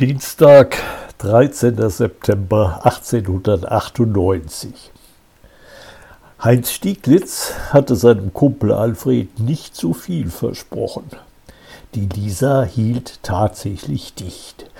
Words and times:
Dienstag, 0.00 0.78
13. 1.18 1.90
September 1.90 2.80
1898. 2.84 4.72
Heinz 6.42 6.72
Stieglitz 6.72 7.52
hatte 7.68 7.94
seinem 7.96 8.32
Kumpel 8.32 8.72
Alfred 8.72 9.38
nicht 9.38 9.76
zu 9.76 9.92
viel 9.92 10.30
versprochen. 10.30 11.04
Die 11.94 12.06
Lisa 12.06 12.62
hielt 12.62 13.22
tatsächlich 13.22 14.14
dicht. 14.14 14.70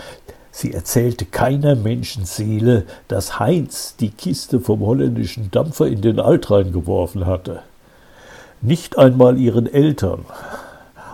Sie 0.52 0.72
erzählte 0.72 1.26
keiner 1.26 1.76
Menschenseele, 1.76 2.86
dass 3.08 3.38
Heinz 3.38 3.96
die 3.96 4.12
Kiste 4.12 4.58
vom 4.58 4.80
holländischen 4.80 5.50
Dampfer 5.50 5.86
in 5.86 6.00
den 6.00 6.18
Altrhein 6.18 6.72
geworfen 6.72 7.26
hatte. 7.26 7.60
Nicht 8.62 8.96
einmal 8.96 9.36
ihren 9.36 9.66
Eltern, 9.66 10.24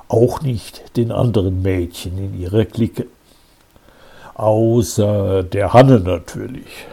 auch 0.07 0.43
nicht 0.43 0.97
den 0.97 1.11
anderen 1.11 1.61
Mädchen 1.61 2.17
in 2.19 2.41
ihrer 2.41 2.67
Clique. 2.67 3.09
Außer 4.37 5.45
der 5.45 5.73
Hanne 5.73 5.99
natürlich. 5.99 6.87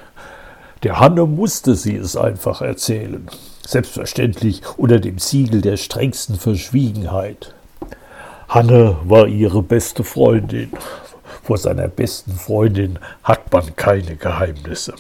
Der 0.81 1.01
Hanne 1.01 1.25
musste 1.25 1.75
sie 1.75 1.97
es 1.97 2.15
einfach 2.15 2.61
erzählen. 2.61 3.27
Selbstverständlich 3.67 4.61
unter 4.77 5.01
dem 5.01 5.19
Siegel 5.19 5.59
der 5.59 5.75
strengsten 5.75 6.37
Verschwiegenheit. 6.37 7.53
Hanne 8.47 8.95
war 9.03 9.27
ihre 9.27 9.61
beste 9.61 10.05
Freundin. 10.05 10.71
Vor 11.43 11.57
seiner 11.57 11.89
besten 11.89 12.31
Freundin 12.31 12.97
hat 13.23 13.51
man 13.51 13.75
keine 13.75 14.15
Geheimnisse. 14.15 14.93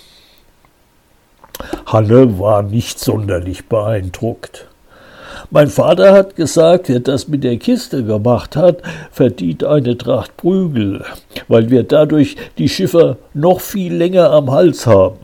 Hanne 1.85 2.39
war 2.39 2.61
nicht 2.61 2.99
sonderlich 2.99 3.69
beeindruckt. 3.69 4.67
Mein 5.49 5.67
Vater 5.67 6.13
hat 6.13 6.35
gesagt, 6.35 6.89
wer 6.89 6.99
das 6.99 7.27
mit 7.27 7.43
der 7.43 7.57
Kiste 7.57 8.03
gemacht 8.03 8.55
hat, 8.55 8.81
verdient 9.11 9.63
eine 9.63 9.97
Tracht 9.97 10.35
Prügel, 10.37 11.05
weil 11.47 11.69
wir 11.69 11.83
dadurch 11.83 12.35
die 12.57 12.69
Schiffer 12.69 13.17
noch 13.33 13.61
viel 13.61 13.93
länger 13.93 14.31
am 14.31 14.51
Hals 14.51 14.85
haben. 14.87 15.19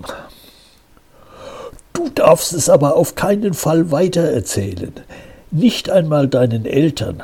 Du 1.93 2.09
darfst 2.09 2.53
es 2.53 2.69
aber 2.69 2.95
auf 2.95 3.15
keinen 3.15 3.53
Fall 3.53 3.91
weitererzählen. 3.91 4.93
Nicht 5.51 5.89
einmal 5.89 6.27
deinen 6.27 6.65
Eltern. 6.65 7.23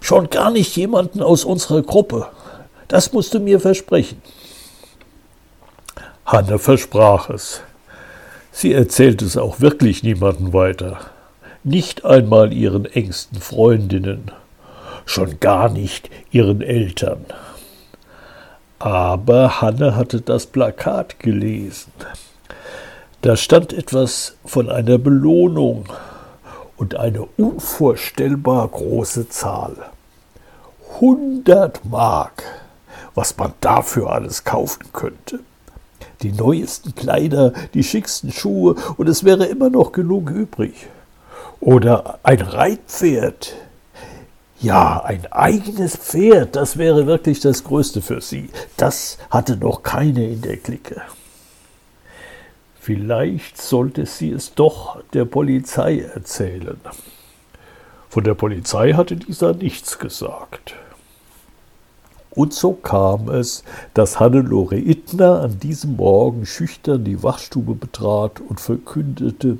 Schon 0.00 0.30
gar 0.30 0.50
nicht 0.50 0.74
jemanden 0.76 1.22
aus 1.22 1.44
unserer 1.44 1.82
Gruppe. 1.82 2.26
Das 2.88 3.12
musst 3.12 3.34
du 3.34 3.38
mir 3.38 3.60
versprechen. 3.60 4.22
Hanne 6.24 6.58
versprach 6.58 7.28
es. 7.30 7.60
Sie 8.50 8.72
erzählte 8.72 9.24
es 9.24 9.36
auch 9.36 9.60
wirklich 9.60 10.02
niemanden 10.02 10.52
weiter 10.52 10.98
nicht 11.64 12.04
einmal 12.04 12.52
ihren 12.52 12.86
engsten 12.86 13.40
Freundinnen, 13.40 14.30
schon 15.04 15.40
gar 15.40 15.68
nicht 15.68 16.10
ihren 16.30 16.62
Eltern. 16.62 17.24
Aber 18.78 19.60
Hanne 19.60 19.94
hatte 19.94 20.22
das 20.22 20.46
Plakat 20.46 21.18
gelesen. 21.18 21.92
Da 23.20 23.36
stand 23.36 23.74
etwas 23.74 24.36
von 24.46 24.70
einer 24.70 24.96
Belohnung 24.96 25.84
und 26.78 26.94
eine 26.94 27.26
unvorstellbar 27.36 28.66
große 28.68 29.28
Zahl. 29.28 29.76
Hundert 30.98 31.84
Mark, 31.84 32.42
was 33.14 33.36
man 33.36 33.52
dafür 33.60 34.10
alles 34.10 34.44
kaufen 34.44 34.84
könnte. 34.94 35.40
Die 36.22 36.32
neuesten 36.32 36.94
Kleider, 36.94 37.52
die 37.74 37.84
schicksten 37.84 38.32
Schuhe, 38.32 38.76
und 38.96 39.08
es 39.08 39.24
wäre 39.24 39.44
immer 39.44 39.68
noch 39.68 39.92
genug 39.92 40.30
übrig. 40.30 40.88
Oder 41.60 42.18
ein 42.22 42.40
Reitpferd. 42.40 43.54
Ja, 44.60 45.02
ein 45.02 45.30
eigenes 45.30 45.96
Pferd, 45.96 46.56
das 46.56 46.76
wäre 46.76 47.06
wirklich 47.06 47.40
das 47.40 47.64
Größte 47.64 48.02
für 48.02 48.20
sie. 48.20 48.50
Das 48.76 49.18
hatte 49.30 49.56
noch 49.56 49.82
keine 49.82 50.26
in 50.26 50.42
der 50.42 50.56
Clique. 50.56 51.00
Vielleicht 52.78 53.60
sollte 53.60 54.06
sie 54.06 54.30
es 54.30 54.54
doch 54.54 55.02
der 55.12 55.26
Polizei 55.26 56.00
erzählen. 56.00 56.80
Von 58.08 58.24
der 58.24 58.34
Polizei 58.34 58.94
hatte 58.94 59.16
dieser 59.16 59.52
nichts 59.54 59.98
gesagt. 59.98 60.74
Und 62.30 62.54
so 62.54 62.72
kam 62.72 63.28
es, 63.28 63.64
dass 63.92 64.18
Hannelore 64.18 64.76
Ittner 64.76 65.42
an 65.42 65.58
diesem 65.58 65.96
Morgen 65.96 66.46
schüchtern 66.46 67.04
die 67.04 67.22
Wachstube 67.22 67.74
betrat 67.74 68.40
und 68.40 68.60
verkündete, 68.60 69.58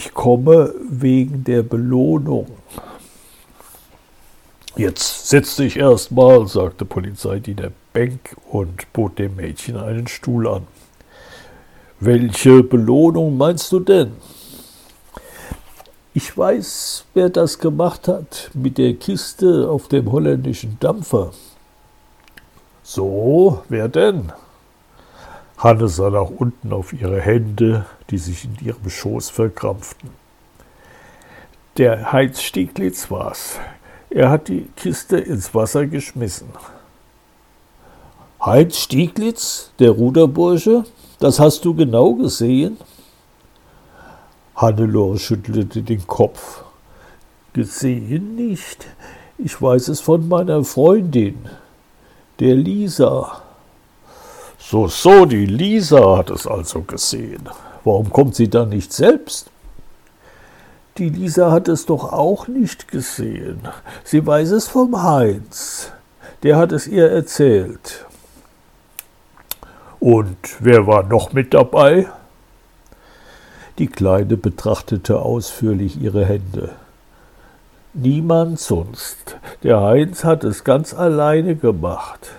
ich 0.00 0.14
komme 0.14 0.74
wegen 0.88 1.44
der 1.44 1.62
Belohnung. 1.62 2.46
Jetzt 4.74 5.28
setz 5.28 5.56
dich 5.56 5.76
erst 5.76 6.10
mal, 6.10 6.46
sagte 6.48 6.86
Polizeidiener 6.86 7.70
Benk 7.92 8.34
und 8.50 8.90
bot 8.94 9.18
dem 9.18 9.36
Mädchen 9.36 9.76
einen 9.76 10.08
Stuhl 10.08 10.48
an. 10.48 10.66
Welche 11.98 12.62
Belohnung 12.62 13.36
meinst 13.36 13.72
du 13.72 13.80
denn? 13.80 14.12
Ich 16.14 16.34
weiß, 16.34 17.04
wer 17.12 17.28
das 17.28 17.58
gemacht 17.58 18.08
hat 18.08 18.50
mit 18.54 18.78
der 18.78 18.94
Kiste 18.94 19.68
auf 19.68 19.88
dem 19.88 20.10
holländischen 20.10 20.78
Dampfer. 20.80 21.32
So, 22.82 23.62
wer 23.68 23.88
denn? 23.88 24.32
Hanne 25.60 25.88
sah 25.88 26.08
nach 26.08 26.30
unten 26.30 26.72
auf 26.72 26.94
ihre 26.94 27.20
Hände, 27.20 27.84
die 28.08 28.16
sich 28.16 28.46
in 28.46 28.56
ihrem 28.66 28.88
Schoß 28.88 29.28
verkrampften. 29.28 30.08
Der 31.76 32.12
Heinz 32.12 32.40
Stieglitz 32.40 33.10
war's. 33.10 33.58
Er 34.08 34.30
hat 34.30 34.48
die 34.48 34.70
Kiste 34.74 35.18
ins 35.18 35.54
Wasser 35.54 35.86
geschmissen. 35.86 36.48
Heinz 38.42 38.78
Stieglitz, 38.78 39.70
der 39.78 39.90
Ruderbursche? 39.90 40.84
Das 41.18 41.38
hast 41.38 41.66
du 41.66 41.74
genau 41.74 42.14
gesehen? 42.14 42.78
Hannelore 44.56 45.18
schüttelte 45.18 45.82
den 45.82 46.06
Kopf. 46.06 46.64
Gesehen 47.52 48.34
nicht. 48.34 48.86
Ich 49.36 49.60
weiß 49.60 49.88
es 49.88 50.00
von 50.00 50.26
meiner 50.26 50.64
Freundin, 50.64 51.36
der 52.38 52.54
Lisa. 52.54 53.42
So, 54.70 54.86
so, 54.86 55.26
die 55.26 55.46
Lisa 55.46 56.16
hat 56.16 56.30
es 56.30 56.46
also 56.46 56.82
gesehen. 56.82 57.48
Warum 57.82 58.10
kommt 58.10 58.36
sie 58.36 58.48
dann 58.48 58.68
nicht 58.68 58.92
selbst? 58.92 59.50
Die 60.96 61.08
Lisa 61.08 61.50
hat 61.50 61.66
es 61.66 61.86
doch 61.86 62.12
auch 62.12 62.46
nicht 62.46 62.86
gesehen. 62.86 63.62
Sie 64.04 64.24
weiß 64.24 64.52
es 64.52 64.68
vom 64.68 65.02
Heinz. 65.02 65.90
Der 66.44 66.56
hat 66.56 66.70
es 66.70 66.86
ihr 66.86 67.10
erzählt. 67.10 68.06
Und 69.98 70.38
wer 70.60 70.86
war 70.86 71.02
noch 71.02 71.32
mit 71.32 71.52
dabei? 71.52 72.06
Die 73.78 73.88
Kleine 73.88 74.36
betrachtete 74.36 75.18
ausführlich 75.18 76.00
ihre 76.00 76.24
Hände. 76.24 76.76
Niemand 77.92 78.60
sonst. 78.60 79.36
Der 79.64 79.80
Heinz 79.80 80.22
hat 80.22 80.44
es 80.44 80.62
ganz 80.62 80.94
alleine 80.94 81.56
gemacht. 81.56 82.30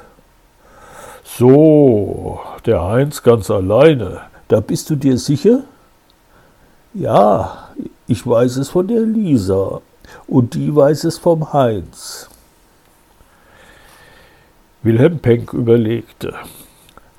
So, 1.37 2.41
der 2.65 2.83
Heinz 2.83 3.23
ganz 3.23 3.49
alleine. 3.49 4.19
Da 4.49 4.59
bist 4.59 4.89
du 4.89 4.95
dir 4.95 5.17
sicher? 5.17 5.63
Ja, 6.93 7.69
ich 8.05 8.27
weiß 8.27 8.57
es 8.57 8.67
von 8.69 8.87
der 8.89 9.01
Lisa 9.01 9.79
und 10.27 10.55
die 10.55 10.75
weiß 10.75 11.05
es 11.05 11.17
vom 11.17 11.53
Heinz. 11.53 12.29
Wilhelm 14.83 15.19
Penck 15.19 15.53
überlegte. 15.53 16.33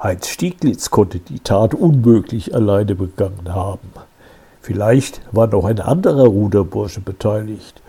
Heinz 0.02 0.28
Stieglitz 0.28 0.90
konnte 0.90 1.18
die 1.18 1.40
Tat 1.40 1.72
unmöglich 1.72 2.54
alleine 2.54 2.94
begangen 2.94 3.54
haben. 3.54 3.92
Vielleicht 4.60 5.22
war 5.32 5.46
noch 5.46 5.64
ein 5.64 5.80
anderer 5.80 6.26
Ruderbursche 6.26 7.00
beteiligt. 7.00 7.80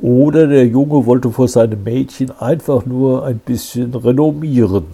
Oder 0.00 0.46
der 0.46 0.66
Junge 0.66 1.06
wollte 1.06 1.30
vor 1.32 1.48
seinem 1.48 1.82
Mädchen 1.82 2.30
einfach 2.30 2.86
nur 2.86 3.24
ein 3.24 3.38
bisschen 3.38 3.94
renommieren. 3.94 4.86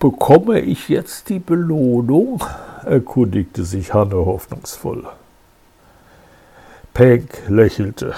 Bekomme 0.00 0.60
ich 0.60 0.88
jetzt 0.88 1.28
die 1.28 1.40
Belohnung? 1.40 2.42
erkundigte 2.86 3.64
sich 3.64 3.92
Hanne 3.92 4.16
hoffnungsvoll. 4.16 5.04
Penck 6.94 7.42
lächelte. 7.48 8.14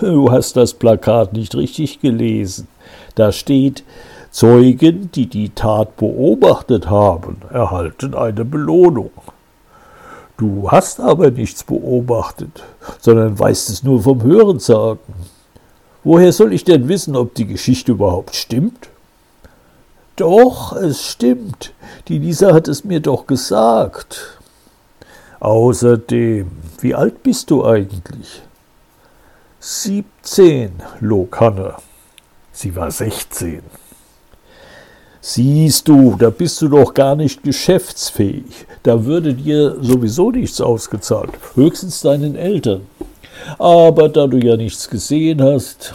Du 0.00 0.30
hast 0.30 0.58
das 0.58 0.74
Plakat 0.74 1.32
nicht 1.32 1.54
richtig 1.54 2.00
gelesen. 2.00 2.68
Da 3.14 3.32
steht, 3.32 3.82
Zeugen, 4.30 5.10
die 5.12 5.26
die 5.26 5.48
Tat 5.48 5.96
beobachtet 5.96 6.90
haben, 6.90 7.38
erhalten 7.50 8.14
eine 8.14 8.44
Belohnung. 8.44 9.12
Du 10.36 10.70
hast 10.70 11.00
aber 11.00 11.30
nichts 11.30 11.64
beobachtet, 11.64 12.62
sondern 13.00 13.38
weißt 13.38 13.70
es 13.70 13.82
nur 13.82 14.02
vom 14.02 14.22
Hörensagen. 14.22 15.14
Woher 16.04 16.34
soll 16.34 16.52
ich 16.52 16.64
denn 16.64 16.88
wissen, 16.88 17.16
ob 17.16 17.34
die 17.34 17.46
Geschichte 17.46 17.92
überhaupt 17.92 18.34
stimmt? 18.34 18.90
Doch, 20.16 20.72
es 20.72 21.02
stimmt. 21.02 21.74
Die 22.08 22.18
Lisa 22.18 22.54
hat 22.54 22.68
es 22.68 22.84
mir 22.84 23.00
doch 23.00 23.26
gesagt. 23.26 24.38
Außerdem, 25.40 26.50
wie 26.80 26.94
alt 26.94 27.22
bist 27.22 27.50
du 27.50 27.64
eigentlich? 27.64 28.42
Siebzehn, 29.60 30.72
log 31.00 31.38
Hanne. 31.38 31.74
Sie 32.52 32.74
war 32.74 32.90
16. 32.90 33.60
Siehst 35.20 35.88
du, 35.88 36.16
da 36.18 36.30
bist 36.30 36.62
du 36.62 36.68
doch 36.68 36.94
gar 36.94 37.16
nicht 37.16 37.42
geschäftsfähig. 37.42 38.66
Da 38.84 39.04
würde 39.04 39.34
dir 39.34 39.76
sowieso 39.82 40.30
nichts 40.30 40.60
ausgezahlt, 40.60 41.32
höchstens 41.54 42.00
deinen 42.00 42.36
Eltern. 42.36 42.86
Aber 43.58 44.08
da 44.08 44.26
du 44.26 44.38
ja 44.38 44.56
nichts 44.56 44.88
gesehen 44.88 45.42
hast, 45.42 45.94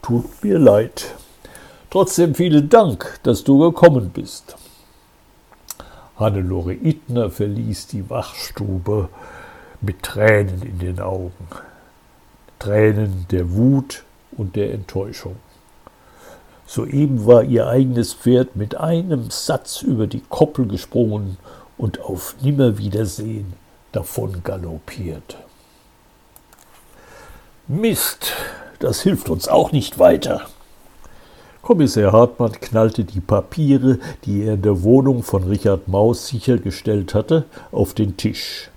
tut 0.00 0.42
mir 0.42 0.58
leid. 0.58 1.14
Trotzdem 1.90 2.34
vielen 2.34 2.68
Dank, 2.68 3.18
dass 3.22 3.44
du 3.44 3.58
gekommen 3.58 4.10
bist. 4.10 4.56
Hannelore 6.16 6.74
Ittner 6.74 7.30
verließ 7.30 7.86
die 7.86 8.10
Wachstube 8.10 9.08
mit 9.80 10.02
Tränen 10.02 10.60
in 10.62 10.78
den 10.80 11.00
Augen. 11.00 11.48
Tränen 12.58 13.26
der 13.30 13.52
Wut 13.52 14.04
und 14.32 14.54
der 14.54 14.74
Enttäuschung. 14.74 15.36
Soeben 16.66 17.24
war 17.24 17.44
ihr 17.44 17.68
eigenes 17.68 18.12
Pferd 18.12 18.54
mit 18.54 18.76
einem 18.76 19.30
Satz 19.30 19.80
über 19.80 20.06
die 20.06 20.22
Koppel 20.28 20.66
gesprungen 20.66 21.38
und 21.78 22.00
auf 22.00 22.34
Nimmerwiedersehen 22.42 23.54
davon 23.92 24.42
galoppiert. 24.44 25.38
Mist, 27.66 28.32
das 28.80 29.00
hilft 29.00 29.30
uns 29.30 29.48
auch 29.48 29.72
nicht 29.72 29.98
weiter. 29.98 30.48
Kommissar 31.68 32.12
Hartmann 32.12 32.52
knallte 32.52 33.04
die 33.04 33.20
Papiere, 33.20 33.98
die 34.24 34.44
er 34.44 34.54
in 34.54 34.62
der 34.62 34.82
Wohnung 34.84 35.22
von 35.22 35.44
Richard 35.44 35.86
Maus 35.86 36.26
sichergestellt 36.26 37.12
hatte, 37.12 37.44
auf 37.72 37.92
den 37.92 38.16
Tisch. 38.16 38.70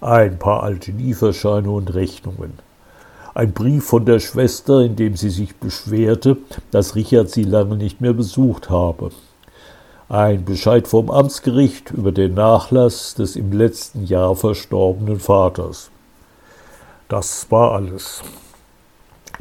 Ein 0.00 0.38
paar 0.38 0.62
alte 0.62 0.92
Lieferscheine 0.92 1.68
und 1.68 1.92
Rechnungen. 1.94 2.52
Ein 3.34 3.52
Brief 3.52 3.86
von 3.86 4.04
der 4.04 4.20
Schwester, 4.20 4.82
in 4.82 4.94
dem 4.94 5.16
sie 5.16 5.30
sich 5.30 5.56
beschwerte, 5.56 6.36
dass 6.70 6.94
Richard 6.94 7.28
sie 7.28 7.42
lange 7.42 7.74
nicht 7.74 8.00
mehr 8.00 8.12
besucht 8.12 8.70
habe. 8.70 9.10
Ein 10.08 10.44
Bescheid 10.44 10.86
vom 10.86 11.10
Amtsgericht 11.10 11.90
über 11.90 12.12
den 12.12 12.34
Nachlass 12.34 13.16
des 13.16 13.34
im 13.34 13.50
letzten 13.50 14.06
Jahr 14.06 14.36
verstorbenen 14.36 15.18
Vaters. 15.18 15.90
Das 17.08 17.50
war 17.50 17.72
alles. 17.72 18.22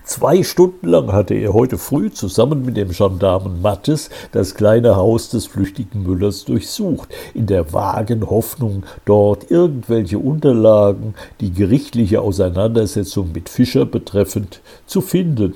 Zwei 0.08 0.42
Stunden 0.42 0.88
lang 0.88 1.12
hatte 1.12 1.34
er 1.34 1.52
heute 1.52 1.78
früh 1.78 2.10
zusammen 2.10 2.64
mit 2.64 2.78
dem 2.78 2.92
Gendarmen 2.92 3.62
Mattes 3.62 4.10
das 4.32 4.56
kleine 4.56 4.96
Haus 4.96 5.28
des 5.28 5.48
flüchtigen 5.48 6.04
Müllers 6.04 6.46
durchsucht, 6.46 7.10
in 7.34 7.46
der 7.46 7.74
vagen 7.74 8.30
Hoffnung, 8.30 8.84
dort 9.04 9.52
irgendwelche 9.52 10.18
Unterlagen, 10.18 11.14
die 11.42 11.52
gerichtliche 11.52 12.22
Auseinandersetzung 12.22 13.34
mit 13.34 13.50
Fischer 13.50 13.86
betreffend, 13.86 14.62
zu 14.86 15.02
finden. 15.02 15.56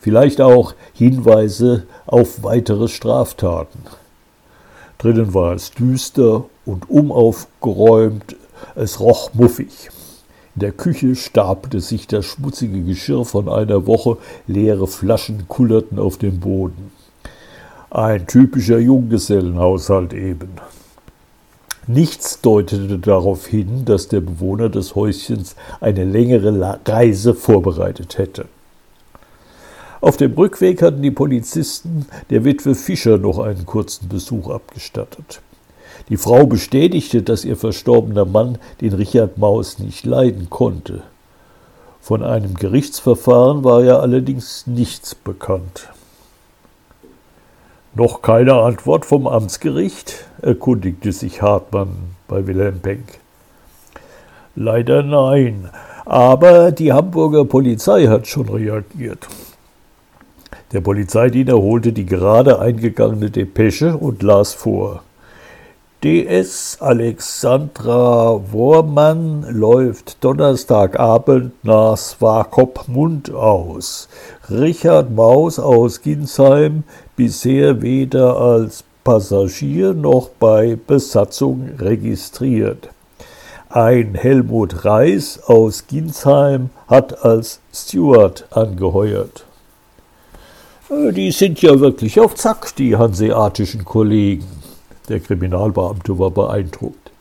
Vielleicht 0.00 0.40
auch 0.40 0.74
Hinweise 0.92 1.86
auf 2.06 2.42
weitere 2.42 2.88
Straftaten. 2.88 3.78
Drinnen 4.98 5.32
war 5.32 5.52
es 5.52 5.70
düster 5.70 6.44
und 6.64 6.90
umaufgeräumt, 6.90 8.34
es 8.74 8.98
roch 8.98 9.32
muffig. 9.32 9.90
In 10.56 10.60
der 10.60 10.72
Küche 10.72 11.14
stapelte 11.16 11.80
sich 11.80 12.06
das 12.06 12.24
schmutzige 12.24 12.82
Geschirr 12.82 13.26
von 13.26 13.46
einer 13.46 13.86
Woche, 13.86 14.16
leere 14.46 14.86
Flaschen 14.86 15.46
kullerten 15.48 15.98
auf 15.98 16.16
dem 16.16 16.40
Boden. 16.40 16.92
Ein 17.90 18.26
typischer 18.26 18.78
Junggesellenhaushalt 18.78 20.14
eben. 20.14 20.52
Nichts 21.86 22.40
deutete 22.40 22.98
darauf 22.98 23.46
hin, 23.46 23.84
dass 23.84 24.08
der 24.08 24.22
Bewohner 24.22 24.70
des 24.70 24.94
Häuschens 24.94 25.56
eine 25.80 26.04
längere 26.04 26.80
Reise 26.86 27.34
vorbereitet 27.34 28.16
hätte. 28.16 28.46
Auf 30.00 30.16
dem 30.16 30.32
Rückweg 30.32 30.80
hatten 30.80 31.02
die 31.02 31.10
Polizisten 31.10 32.06
der 32.30 32.44
Witwe 32.46 32.74
Fischer 32.74 33.18
noch 33.18 33.40
einen 33.40 33.66
kurzen 33.66 34.08
Besuch 34.08 34.48
abgestattet. 34.48 35.42
Die 36.08 36.16
Frau 36.16 36.46
bestätigte, 36.46 37.22
dass 37.22 37.44
ihr 37.44 37.56
verstorbener 37.56 38.24
Mann 38.24 38.58
den 38.80 38.92
Richard 38.92 39.38
Maus 39.38 39.78
nicht 39.78 40.06
leiden 40.06 40.48
konnte. 40.50 41.02
Von 42.00 42.22
einem 42.22 42.54
Gerichtsverfahren 42.54 43.64
war 43.64 43.82
ja 43.82 43.98
allerdings 43.98 44.66
nichts 44.66 45.16
bekannt. 45.16 45.88
Noch 47.94 48.22
keine 48.22 48.54
Antwort 48.54 49.04
vom 49.04 49.26
Amtsgericht? 49.26 50.26
erkundigte 50.42 51.10
sich 51.12 51.42
Hartmann 51.42 52.14
bei 52.28 52.46
Wilhelm 52.46 52.78
Penck. 52.78 53.18
Leider 54.54 55.02
nein, 55.02 55.70
aber 56.04 56.70
die 56.70 56.92
Hamburger 56.92 57.44
Polizei 57.44 58.06
hat 58.06 58.28
schon 58.28 58.48
reagiert. 58.48 59.26
Der 60.72 60.80
Polizeidiener 60.80 61.54
holte 61.54 61.92
die 61.92 62.06
gerade 62.06 62.60
eingegangene 62.60 63.30
Depesche 63.30 63.96
und 63.96 64.22
las 64.22 64.54
vor. 64.54 65.02
DS 66.04 66.76
Alexandra 66.80 68.38
Wormann 68.52 69.46
läuft 69.48 70.22
Donnerstagabend 70.22 71.52
nach 71.64 71.96
Swakopmund 71.96 73.32
aus. 73.32 74.06
Richard 74.50 75.10
Maus 75.10 75.58
aus 75.58 76.02
Ginsheim 76.02 76.84
bisher 77.16 77.80
weder 77.80 78.36
als 78.36 78.84
Passagier 79.04 79.94
noch 79.94 80.28
bei 80.28 80.76
Besatzung 80.86 81.70
registriert. 81.78 82.90
Ein 83.70 84.14
Helmut 84.14 84.84
Reis 84.84 85.40
aus 85.46 85.86
Ginsheim 85.86 86.68
hat 86.88 87.24
als 87.24 87.60
Steward 87.72 88.46
angeheuert. 88.50 89.46
Die 90.90 91.32
sind 91.32 91.62
ja 91.62 91.80
wirklich 91.80 92.20
auf 92.20 92.34
Zack, 92.34 92.76
die 92.76 92.94
hanseatischen 92.94 93.84
Kollegen. 93.84 94.55
Der 95.08 95.20
Kriminalbeamte 95.20 96.18
war 96.18 96.30
beeindruckt. 96.30 97.12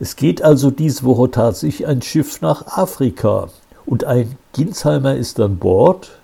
Es 0.00 0.16
geht 0.16 0.42
also 0.42 0.70
diese 0.70 1.04
Woche 1.04 1.30
tatsächlich 1.30 1.86
ein 1.86 2.02
Schiff 2.02 2.40
nach 2.40 2.66
Afrika. 2.66 3.48
Und 3.86 4.04
ein 4.04 4.36
Ginsheimer 4.52 5.14
ist 5.14 5.40
an 5.40 5.58
Bord? 5.58 6.18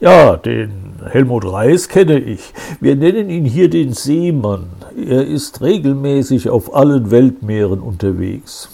Ja, 0.00 0.36
den 0.36 1.00
Helmut 1.10 1.50
Reis 1.50 1.88
kenne 1.88 2.18
ich. 2.18 2.52
Wir 2.80 2.96
nennen 2.96 3.30
ihn 3.30 3.44
hier 3.44 3.70
den 3.70 3.92
Seemann. 3.92 4.66
Er 4.96 5.26
ist 5.26 5.62
regelmäßig 5.62 6.50
auf 6.50 6.74
allen 6.74 7.10
Weltmeeren 7.10 7.80
unterwegs. 7.80 8.68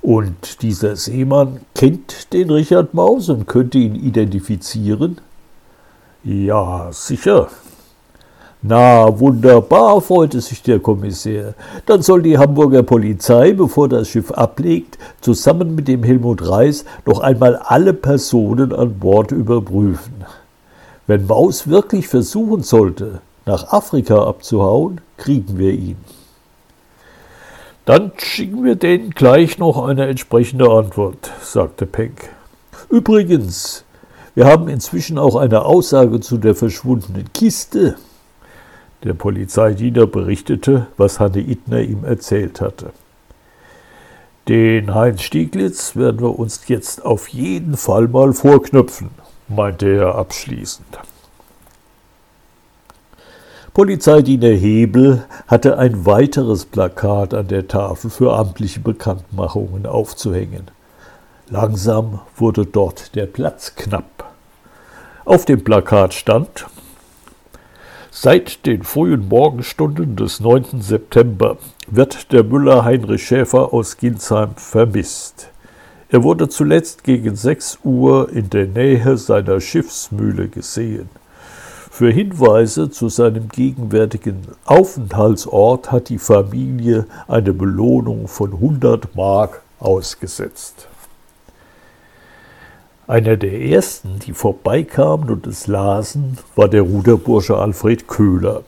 Und 0.00 0.62
dieser 0.62 0.96
Seemann 0.96 1.60
kennt 1.74 2.32
den 2.32 2.50
Richard 2.50 2.92
Maus 2.92 3.28
und 3.28 3.46
könnte 3.46 3.78
ihn 3.78 3.94
identifizieren? 3.94 5.20
Ja, 6.24 6.88
sicher. 6.90 7.48
Na, 8.64 9.18
wunderbar, 9.18 10.00
freute 10.00 10.40
sich 10.40 10.62
der 10.62 10.78
Kommissär. 10.78 11.54
Dann 11.84 12.00
soll 12.00 12.22
die 12.22 12.38
Hamburger 12.38 12.84
Polizei, 12.84 13.52
bevor 13.54 13.88
das 13.88 14.08
Schiff 14.08 14.30
ablegt, 14.30 14.98
zusammen 15.20 15.74
mit 15.74 15.88
dem 15.88 16.04
Helmut 16.04 16.48
Reis 16.48 16.84
noch 17.04 17.18
einmal 17.18 17.56
alle 17.56 17.92
Personen 17.92 18.72
an 18.72 19.00
Bord 19.00 19.32
überprüfen. 19.32 20.24
Wenn 21.08 21.26
Maus 21.26 21.66
wirklich 21.66 22.06
versuchen 22.06 22.62
sollte, 22.62 23.20
nach 23.46 23.72
Afrika 23.72 24.24
abzuhauen, 24.24 25.00
kriegen 25.16 25.58
wir 25.58 25.72
ihn. 25.72 25.96
Dann 27.84 28.12
schicken 28.16 28.62
wir 28.62 28.76
denen 28.76 29.10
gleich 29.10 29.58
noch 29.58 29.84
eine 29.84 30.06
entsprechende 30.06 30.70
Antwort, 30.70 31.32
sagte 31.42 31.84
Penck. 31.84 32.28
Übrigens, 32.88 33.84
wir 34.36 34.46
haben 34.46 34.68
inzwischen 34.68 35.18
auch 35.18 35.34
eine 35.34 35.64
Aussage 35.64 36.20
zu 36.20 36.38
der 36.38 36.54
verschwundenen 36.54 37.32
Kiste. 37.32 37.96
Der 39.04 39.14
Polizeidiener 39.14 40.06
berichtete, 40.06 40.86
was 40.96 41.18
Hanne 41.18 41.40
Ittner 41.40 41.80
ihm 41.80 42.04
erzählt 42.04 42.60
hatte. 42.60 42.92
Den 44.48 44.94
Heinz 44.94 45.22
Stieglitz 45.22 45.96
werden 45.96 46.20
wir 46.20 46.38
uns 46.38 46.66
jetzt 46.68 47.04
auf 47.04 47.28
jeden 47.28 47.76
Fall 47.76 48.08
mal 48.08 48.32
vorknöpfen, 48.32 49.10
meinte 49.48 49.88
er 49.88 50.14
abschließend. 50.14 50.98
Polizeidiener 53.74 54.50
Hebel 54.50 55.24
hatte 55.46 55.78
ein 55.78 56.04
weiteres 56.04 56.66
Plakat 56.66 57.32
an 57.32 57.48
der 57.48 57.68
Tafel 57.68 58.10
für 58.10 58.36
amtliche 58.36 58.80
Bekanntmachungen 58.80 59.86
aufzuhängen. 59.86 60.70
Langsam 61.48 62.20
wurde 62.36 62.66
dort 62.66 63.14
der 63.14 63.26
Platz 63.26 63.74
knapp. 63.74 64.30
Auf 65.24 65.44
dem 65.44 65.64
Plakat 65.64 66.14
stand 66.14 66.66
Seit 68.14 68.66
den 68.66 68.82
frühen 68.82 69.26
Morgenstunden 69.28 70.16
des 70.16 70.38
9. 70.38 70.82
September 70.82 71.56
wird 71.86 72.30
der 72.30 72.44
Müller 72.44 72.84
Heinrich 72.84 73.26
Schäfer 73.26 73.72
aus 73.72 73.96
Ginsheim 73.96 74.50
vermisst. 74.56 75.48
Er 76.10 76.22
wurde 76.22 76.50
zuletzt 76.50 77.04
gegen 77.04 77.34
6 77.34 77.78
Uhr 77.84 78.30
in 78.30 78.50
der 78.50 78.66
Nähe 78.66 79.16
seiner 79.16 79.62
Schiffsmühle 79.62 80.48
gesehen. 80.48 81.08
Für 81.90 82.10
Hinweise 82.10 82.90
zu 82.90 83.08
seinem 83.08 83.48
gegenwärtigen 83.48 84.42
Aufenthaltsort 84.66 85.90
hat 85.90 86.10
die 86.10 86.18
Familie 86.18 87.06
eine 87.28 87.54
Belohnung 87.54 88.28
von 88.28 88.52
100 88.52 89.16
Mark 89.16 89.62
ausgesetzt. 89.80 90.86
Einer 93.12 93.36
der 93.36 93.60
ersten, 93.60 94.20
die 94.20 94.32
vorbeikamen 94.32 95.28
und 95.28 95.46
es 95.46 95.66
lasen, 95.66 96.38
war 96.56 96.66
der 96.66 96.80
Ruderbursche 96.80 97.58
Alfred 97.58 98.08
Köhler. 98.08 98.62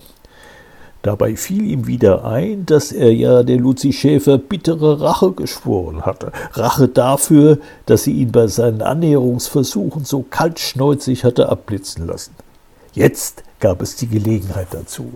Dabei 1.01 1.35
fiel 1.35 1.65
ihm 1.65 1.87
wieder 1.87 2.27
ein, 2.27 2.67
dass 2.67 2.93
er 2.93 3.11
ja 3.11 3.43
der 3.43 3.57
Luzi 3.57 3.95
Schäfer 3.95 4.37
bittere 4.37 5.01
Rache 5.01 5.33
geschworen 5.33 6.03
hatte. 6.03 6.31
Rache 6.53 6.89
dafür, 6.89 7.57
dass 7.87 8.05
sie 8.05 8.13
ihn 8.13 8.33
bei 8.33 8.47
seinen 8.47 8.83
Annäherungsversuchen 8.83 10.05
so 10.05 10.27
kaltschneuzig 10.29 11.25
hatte 11.25 11.49
abblitzen 11.49 12.07
lassen. 12.07 12.35
Jetzt 12.93 13.45
gab 13.61 13.81
es 13.81 13.97
die 13.97 14.09
Gelegenheit 14.09 14.69
dazu. 14.73 15.11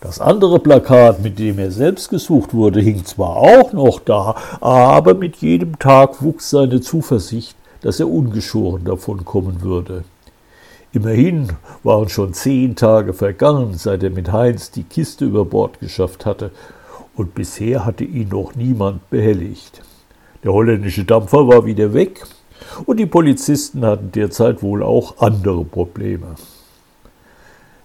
Das 0.00 0.20
andere 0.20 0.58
Plakat, 0.58 1.22
mit 1.22 1.38
dem 1.38 1.60
er 1.60 1.70
selbst 1.70 2.08
gesucht 2.08 2.52
wurde, 2.52 2.80
hing 2.80 3.04
zwar 3.04 3.36
auch 3.36 3.72
noch 3.72 4.00
da, 4.00 4.34
aber 4.60 5.14
mit 5.14 5.36
jedem 5.36 5.78
Tag 5.78 6.20
wuchs 6.20 6.50
seine 6.50 6.80
Zuversicht, 6.80 7.54
dass 7.80 8.00
er 8.00 8.08
ungeschoren 8.08 8.84
davon 8.84 9.24
kommen 9.24 9.62
würde. 9.62 10.04
Immerhin 10.92 11.48
waren 11.82 12.08
schon 12.08 12.32
zehn 12.32 12.74
Tage 12.74 13.12
vergangen, 13.12 13.74
seit 13.74 14.02
er 14.02 14.10
mit 14.10 14.32
Heinz 14.32 14.70
die 14.70 14.84
Kiste 14.84 15.26
über 15.26 15.44
Bord 15.44 15.80
geschafft 15.80 16.24
hatte, 16.24 16.50
und 17.14 17.34
bisher 17.34 17.84
hatte 17.84 18.04
ihn 18.04 18.28
noch 18.28 18.54
niemand 18.54 19.08
behelligt. 19.10 19.82
Der 20.42 20.52
holländische 20.52 21.04
Dampfer 21.04 21.48
war 21.48 21.66
wieder 21.66 21.92
weg, 21.92 22.24
und 22.84 22.98
die 22.98 23.06
Polizisten 23.06 23.84
hatten 23.84 24.12
derzeit 24.12 24.62
wohl 24.62 24.82
auch 24.82 25.18
andere 25.18 25.64
Probleme. 25.64 26.36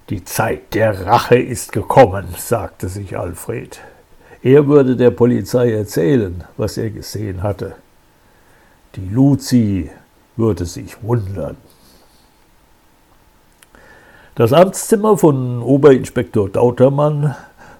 Die 0.09 0.23
Zeit 0.23 0.73
der 0.73 1.05
Rache 1.05 1.37
ist 1.37 1.71
gekommen, 1.71 2.25
sagte 2.37 2.89
sich 2.89 3.17
Alfred. 3.17 3.79
Er 4.43 4.67
würde 4.67 4.95
der 4.95 5.11
Polizei 5.11 5.71
erzählen, 5.71 6.43
was 6.57 6.77
er 6.77 6.89
gesehen 6.89 7.43
hatte. 7.43 7.75
Die 8.95 9.07
Luzi 9.07 9.89
würde 10.35 10.65
sich 10.65 11.01
wundern. 11.01 11.55
Das 14.35 14.51
Amtszimmer 14.51 15.17
von 15.17 15.61
Oberinspektor 15.61 16.49
Dautermann 16.49 17.33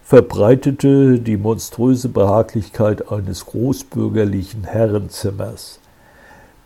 verbreitete 0.04 1.20
die 1.20 1.36
monströse 1.36 2.08
Behaglichkeit 2.08 3.12
eines 3.12 3.46
großbürgerlichen 3.46 4.64
Herrenzimmers. 4.64 5.82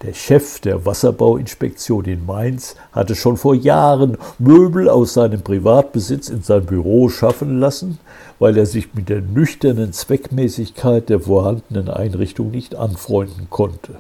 Der 0.04 0.14
Chef 0.14 0.60
der 0.60 0.86
Wasserbauinspektion 0.86 2.06
in 2.06 2.24
Mainz 2.28 2.76
hatte 2.92 3.16
schon 3.16 3.38
vor 3.38 3.56
Jahren 3.56 4.16
Möbel 4.38 4.90
aus 4.90 5.16
seinem 5.16 5.42
Privatbesitz 5.42 6.30
in 6.30 6.44
sein 6.44 6.68
Büro 6.68 7.10
schaffen 7.10 7.60
lassen, 7.60 7.98
weil 8.38 8.56
er 8.58 8.68
sich 8.68 8.94
mit 8.94 9.10
der 9.10 9.22
nüchternen 9.22 9.92
Zweckmäßigkeit 9.92 11.10
der 11.10 11.22
vorhandenen 11.22 11.90
Einrichtung 11.90 12.52
nicht 12.52 12.76
anfreunden 12.76 13.48
konnte 13.50 13.96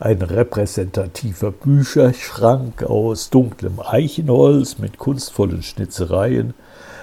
ein 0.00 0.22
repräsentativer 0.22 1.50
Bücherschrank 1.50 2.82
aus 2.82 3.28
dunklem 3.28 3.80
Eichenholz 3.80 4.78
mit 4.78 4.96
kunstvollen 4.96 5.62
Schnitzereien 5.62 6.54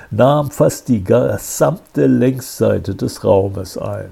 nahm 0.09 0.49
fast 0.49 0.87
die 0.87 1.03
gesamte 1.03 2.07
Längsseite 2.07 2.95
des 2.95 3.23
Raumes 3.23 3.77
ein. 3.77 4.09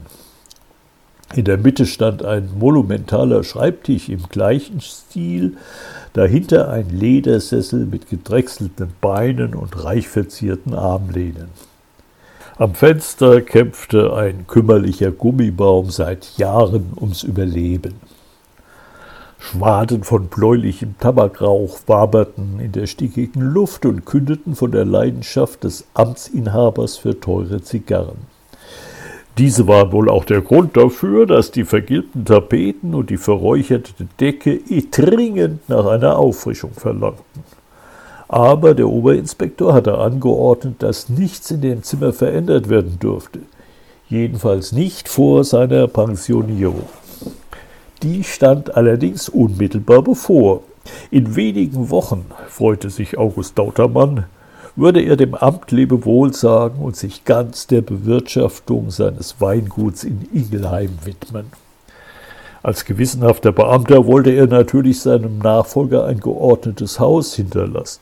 In 1.33 1.45
der 1.45 1.57
Mitte 1.57 1.87
stand 1.87 2.23
ein 2.23 2.49
monumentaler 2.59 3.43
Schreibtisch 3.43 4.09
im 4.09 4.29
gleichen 4.29 4.79
Stil, 4.81 5.57
dahinter 6.13 6.69
ein 6.69 6.89
Ledersessel 6.89 7.87
mit 7.87 8.09
gedrechselten 8.09 8.93
Beinen 9.01 9.55
und 9.55 9.83
reich 9.83 10.07
verzierten 10.07 10.75
Armlehnen. 10.75 11.49
Am 12.57 12.75
Fenster 12.75 13.41
kämpfte 13.41 14.13
ein 14.13 14.45
kümmerlicher 14.45 15.11
Gummibaum 15.11 15.89
seit 15.89 16.37
Jahren 16.37 16.93
ums 16.95 17.23
Überleben. 17.23 17.95
Schwaden 19.51 20.03
von 20.03 20.27
bläulichem 20.27 20.95
Tabakrauch 20.99 21.77
waberten 21.85 22.59
in 22.59 22.71
der 22.71 22.87
stickigen 22.87 23.41
Luft 23.41 23.85
und 23.85 24.03
kündeten 24.03 24.55
von 24.55 24.71
der 24.71 24.85
Leidenschaft 24.85 25.63
des 25.63 25.85
Amtsinhabers 25.93 26.97
für 26.97 27.19
teure 27.19 27.61
Zigarren. 27.61 28.17
Diese 29.37 29.67
war 29.67 29.91
wohl 29.91 30.09
auch 30.09 30.25
der 30.25 30.41
Grund 30.41 30.75
dafür, 30.75 31.27
dass 31.27 31.51
die 31.51 31.63
vergilbten 31.63 32.25
Tapeten 32.25 32.95
und 32.95 33.11
die 33.11 33.17
verräucherte 33.17 33.93
Decke 34.19 34.61
dringend 34.89 35.69
nach 35.69 35.85
einer 35.85 36.17
Auffrischung 36.17 36.71
verlangten. 36.71 37.43
Aber 38.27 38.73
der 38.73 38.89
Oberinspektor 38.89 39.75
hatte 39.75 39.99
angeordnet, 39.99 40.77
dass 40.79 41.07
nichts 41.07 41.51
in 41.51 41.61
dem 41.61 41.83
Zimmer 41.83 42.13
verändert 42.13 42.67
werden 42.67 42.97
durfte, 42.99 43.41
jedenfalls 44.09 44.71
nicht 44.71 45.07
vor 45.07 45.43
seiner 45.43 45.87
Pensionierung. 45.87 46.89
Die 48.03 48.23
stand 48.23 48.75
allerdings 48.75 49.29
unmittelbar 49.29 50.01
bevor. 50.01 50.63
In 51.11 51.35
wenigen 51.35 51.89
Wochen, 51.89 52.25
freute 52.47 52.89
sich 52.89 53.17
August 53.17 53.57
Dautermann, 53.57 54.25
würde 54.75 55.01
er 55.01 55.15
dem 55.15 55.33
Amt 55.33 55.71
Lebewohl 55.71 56.33
sagen 56.33 56.79
und 56.79 56.95
sich 56.95 57.23
ganz 57.23 57.67
der 57.67 57.81
Bewirtschaftung 57.81 58.91
seines 58.91 59.39
Weinguts 59.39 60.03
in 60.03 60.27
Ingelheim 60.33 60.91
widmen. 61.03 61.47
Als 62.61 62.83
gewissenhafter 62.83 63.51
Beamter 63.51 64.05
wollte 64.05 64.31
er 64.31 64.47
natürlich 64.47 64.99
seinem 64.99 65.37
Nachfolger 65.37 66.05
ein 66.05 66.19
geordnetes 66.19 66.99
Haus 66.99 67.35
hinterlassen. 67.35 68.01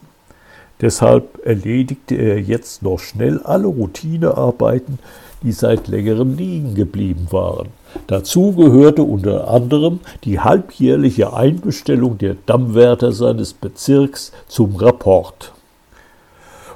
Deshalb 0.80 1.46
erledigte 1.46 2.16
er 2.16 2.40
jetzt 2.40 2.82
noch 2.82 2.98
schnell 2.98 3.40
alle 3.44 3.66
Routinearbeiten, 3.66 4.98
die 5.42 5.52
seit 5.52 5.86
längerem 5.86 6.34
liegen 6.34 6.74
geblieben 6.74 7.28
waren. 7.30 7.68
Dazu 8.06 8.52
gehörte 8.52 9.02
unter 9.02 9.48
anderem 9.48 10.00
die 10.24 10.40
halbjährliche 10.40 11.32
Einbestellung 11.32 12.18
der 12.18 12.36
Dammwärter 12.46 13.12
seines 13.12 13.54
Bezirks 13.54 14.32
zum 14.48 14.76
Rapport. 14.76 15.52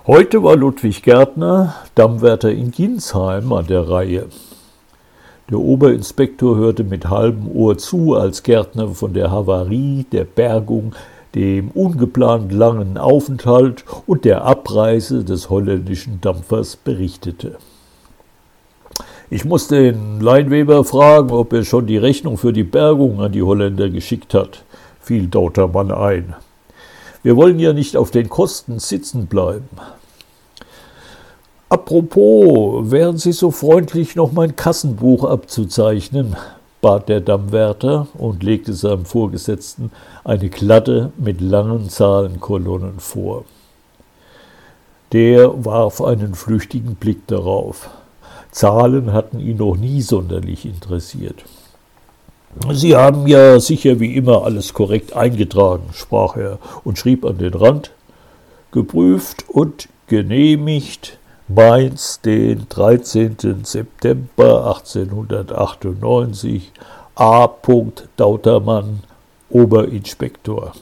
Heute 0.06 0.42
war 0.42 0.56
Ludwig 0.56 1.02
Gärtner, 1.02 1.74
Dammwärter 1.94 2.50
in 2.50 2.70
Ginsheim, 2.70 3.52
an 3.52 3.66
der 3.66 3.90
Reihe. 3.90 4.26
Der 5.50 5.58
Oberinspektor 5.58 6.56
hörte 6.56 6.84
mit 6.84 7.08
halbem 7.10 7.50
Ohr 7.54 7.76
zu, 7.78 8.14
als 8.14 8.42
Gärtner 8.42 8.88
von 8.88 9.12
der 9.12 9.30
Havarie, 9.30 10.06
der 10.10 10.24
Bergung, 10.24 10.94
dem 11.34 11.70
ungeplant 11.70 12.52
langen 12.52 12.96
Aufenthalt 12.96 13.84
und 14.06 14.24
der 14.24 14.44
Abreise 14.44 15.24
des 15.24 15.50
holländischen 15.50 16.20
Dampfers 16.20 16.76
berichtete. 16.76 17.56
Ich 19.30 19.44
muss 19.44 19.68
den 19.68 20.20
Leinweber 20.20 20.84
fragen, 20.84 21.32
ob 21.32 21.52
er 21.52 21.62
schon 21.62 21.86
die 21.86 21.98
Rechnung 21.98 22.38
für 22.38 22.54
die 22.54 22.64
Bergung 22.64 23.20
an 23.20 23.32
die 23.32 23.42
Holländer 23.42 23.90
geschickt 23.90 24.32
hat, 24.32 24.64
fiel 25.02 25.26
Dautermann 25.26 25.90
ein. 25.90 26.34
Wir 27.22 27.36
wollen 27.36 27.58
ja 27.58 27.74
nicht 27.74 27.94
auf 27.94 28.10
den 28.10 28.30
Kosten 28.30 28.78
sitzen 28.78 29.26
bleiben. 29.26 29.68
Apropos, 31.68 32.90
wären 32.90 33.18
Sie 33.18 33.32
so 33.32 33.50
freundlich, 33.50 34.16
noch 34.16 34.32
mein 34.32 34.56
Kassenbuch 34.56 35.24
abzuzeichnen, 35.24 36.34
bat 36.80 37.10
der 37.10 37.20
Dammwärter 37.20 38.06
und 38.16 38.42
legte 38.42 38.72
seinem 38.72 39.04
Vorgesetzten 39.04 39.90
eine 40.24 40.48
Klatte 40.48 41.12
mit 41.18 41.42
langen 41.42 41.90
Zahlenkolonnen 41.90 42.98
vor. 42.98 43.44
Der 45.12 45.64
warf 45.66 46.00
einen 46.00 46.34
flüchtigen 46.34 46.94
Blick 46.94 47.26
darauf. 47.26 47.90
Zahlen 48.50 49.12
hatten 49.12 49.40
ihn 49.40 49.58
noch 49.58 49.76
nie 49.76 50.02
sonderlich 50.02 50.64
interessiert. 50.64 51.44
Sie 52.72 52.96
haben 52.96 53.26
ja 53.26 53.60
sicher 53.60 54.00
wie 54.00 54.16
immer 54.16 54.44
alles 54.44 54.72
korrekt 54.72 55.14
eingetragen, 55.14 55.90
sprach 55.92 56.36
er 56.36 56.58
und 56.82 56.98
schrieb 56.98 57.24
an 57.24 57.38
den 57.38 57.54
Rand 57.54 57.92
geprüft 58.72 59.44
und 59.48 59.88
genehmigt 60.06 61.18
Mainz 61.48 62.20
den 62.20 62.66
13. 62.68 63.64
September 63.64 64.66
1898 64.66 66.72
A. 67.14 67.48
Dautermann, 68.16 69.00
Oberinspektor. 69.48 70.72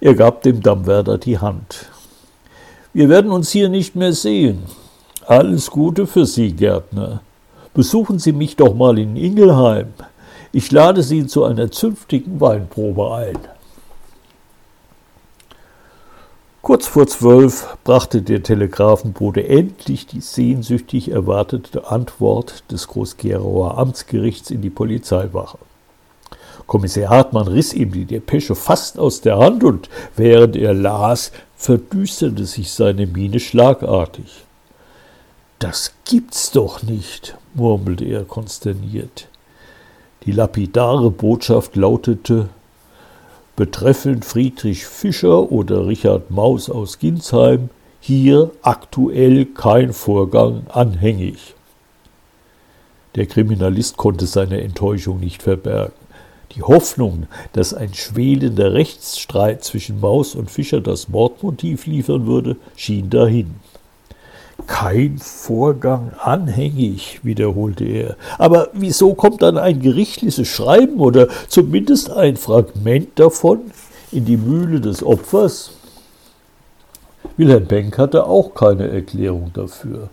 Er 0.00 0.14
gab 0.14 0.42
dem 0.42 0.62
Dammwärter 0.62 1.18
die 1.18 1.38
Hand. 1.38 1.86
Wir 2.92 3.08
werden 3.08 3.30
uns 3.30 3.52
hier 3.52 3.68
nicht 3.68 3.94
mehr 3.94 4.12
sehen. 4.12 4.64
Alles 5.26 5.70
Gute 5.70 6.08
für 6.08 6.26
Sie, 6.26 6.52
Gärtner. 6.52 7.20
Besuchen 7.74 8.18
Sie 8.18 8.32
mich 8.32 8.56
doch 8.56 8.74
mal 8.74 8.98
in 8.98 9.14
Ingelheim. 9.16 9.94
Ich 10.50 10.72
lade 10.72 11.02
Sie 11.04 11.26
zu 11.26 11.44
einer 11.44 11.70
zünftigen 11.70 12.40
Weinprobe 12.40 13.14
ein. 13.14 13.38
Kurz 16.60 16.88
vor 16.88 17.06
zwölf 17.06 17.76
brachte 17.84 18.22
der 18.22 18.42
Telegrafenbote 18.42 19.48
endlich 19.48 20.06
die 20.06 20.20
sehnsüchtig 20.20 21.10
erwartete 21.10 21.88
Antwort 21.88 22.64
des 22.70 22.88
Groß-Gerauer 22.88 23.78
Amtsgerichts 23.78 24.50
in 24.50 24.60
die 24.60 24.70
Polizeiwache. 24.70 25.58
Kommissar 26.66 27.08
Hartmann 27.08 27.46
riss 27.46 27.72
ihm 27.74 27.92
die 27.92 28.04
Depesche 28.06 28.56
fast 28.56 28.98
aus 28.98 29.20
der 29.20 29.38
Hand 29.38 29.62
und 29.62 29.88
während 30.16 30.56
er 30.56 30.74
las, 30.74 31.30
verdüsterte 31.56 32.44
sich 32.44 32.72
seine 32.72 33.06
Miene 33.06 33.38
schlagartig. 33.38 34.44
Das 35.62 35.92
gibt's 36.04 36.50
doch 36.50 36.82
nicht, 36.82 37.36
murmelte 37.54 38.04
er 38.04 38.24
konsterniert. 38.24 39.28
Die 40.26 40.32
lapidare 40.32 41.08
Botschaft 41.08 41.76
lautete 41.76 42.48
betreffend 43.54 44.24
Friedrich 44.24 44.84
Fischer 44.84 45.52
oder 45.52 45.86
Richard 45.86 46.32
Maus 46.32 46.68
aus 46.68 46.98
Ginsheim 46.98 47.70
hier 48.00 48.50
aktuell 48.62 49.44
kein 49.44 49.92
Vorgang 49.92 50.66
anhängig. 50.68 51.54
Der 53.14 53.26
Kriminalist 53.26 53.96
konnte 53.96 54.26
seine 54.26 54.62
Enttäuschung 54.62 55.20
nicht 55.20 55.44
verbergen. 55.44 55.94
Die 56.56 56.62
Hoffnung, 56.62 57.28
dass 57.52 57.72
ein 57.72 57.94
schwelender 57.94 58.72
Rechtsstreit 58.72 59.62
zwischen 59.62 60.00
Maus 60.00 60.34
und 60.34 60.50
Fischer 60.50 60.80
das 60.80 61.08
Mordmotiv 61.08 61.86
liefern 61.86 62.26
würde, 62.26 62.56
schien 62.74 63.10
dahin. 63.10 63.54
Kein 64.66 65.18
Vorgang 65.18 66.12
anhängig, 66.18 67.20
wiederholte 67.22 67.84
er. 67.84 68.16
Aber 68.38 68.68
wieso 68.72 69.14
kommt 69.14 69.42
dann 69.42 69.58
ein 69.58 69.80
gerichtliches 69.80 70.48
Schreiben 70.48 71.00
oder 71.00 71.28
zumindest 71.48 72.10
ein 72.10 72.36
Fragment 72.36 73.18
davon 73.18 73.60
in 74.10 74.24
die 74.24 74.36
Mühle 74.36 74.80
des 74.80 75.02
Opfers? 75.02 75.72
Wilhelm 77.36 77.66
Benck 77.66 77.98
hatte 77.98 78.26
auch 78.26 78.54
keine 78.54 78.88
Erklärung 78.88 79.50
dafür. 79.54 80.08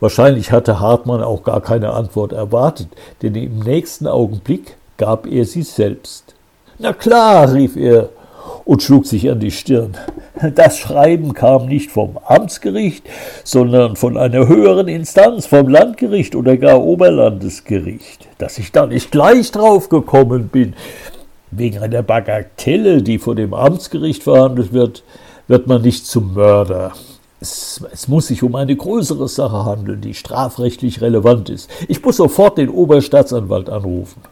Wahrscheinlich 0.00 0.50
hatte 0.50 0.80
Hartmann 0.80 1.22
auch 1.22 1.44
gar 1.44 1.60
keine 1.60 1.92
Antwort 1.92 2.32
erwartet, 2.32 2.88
denn 3.22 3.34
im 3.36 3.60
nächsten 3.60 4.06
Augenblick 4.06 4.76
gab 4.96 5.26
er 5.26 5.44
sie 5.44 5.62
selbst. 5.62 6.34
Na 6.78 6.92
klar, 6.92 7.52
rief 7.52 7.76
er 7.76 8.08
und 8.64 8.82
schlug 8.82 9.06
sich 9.06 9.30
an 9.30 9.40
die 9.40 9.50
Stirn. 9.50 9.96
Das 10.54 10.78
Schreiben 10.78 11.34
kam 11.34 11.66
nicht 11.66 11.90
vom 11.90 12.18
Amtsgericht, 12.18 13.08
sondern 13.44 13.96
von 13.96 14.16
einer 14.16 14.48
höheren 14.48 14.88
Instanz, 14.88 15.46
vom 15.46 15.68
Landgericht 15.68 16.34
oder 16.34 16.56
gar 16.56 16.82
Oberlandesgericht. 16.82 18.28
Dass 18.38 18.58
ich 18.58 18.72
da 18.72 18.86
nicht 18.86 19.10
gleich 19.10 19.50
drauf 19.50 19.88
gekommen 19.88 20.48
bin, 20.48 20.74
wegen 21.50 21.78
einer 21.78 22.02
Bagatelle, 22.02 23.02
die 23.02 23.18
vor 23.18 23.34
dem 23.34 23.54
Amtsgericht 23.54 24.22
verhandelt 24.22 24.72
wird, 24.72 25.04
wird 25.48 25.66
man 25.66 25.82
nicht 25.82 26.06
zum 26.06 26.34
Mörder. 26.34 26.92
Es, 27.40 27.84
es, 27.92 28.08
muss 28.08 28.28
sich 28.28 28.42
um 28.42 28.54
eine 28.54 28.74
größere 28.74 29.28
Sache 29.28 29.64
handeln, 29.64 30.00
die 30.00 30.14
strafrechtlich 30.14 31.00
relevant 31.00 31.50
ist. 31.50 31.68
Ich 31.88 32.02
muss 32.02 32.16
sofort 32.16 32.56
den 32.56 32.68
Oberstaatsanwalt 32.68 33.68
anrufen. 33.68 34.22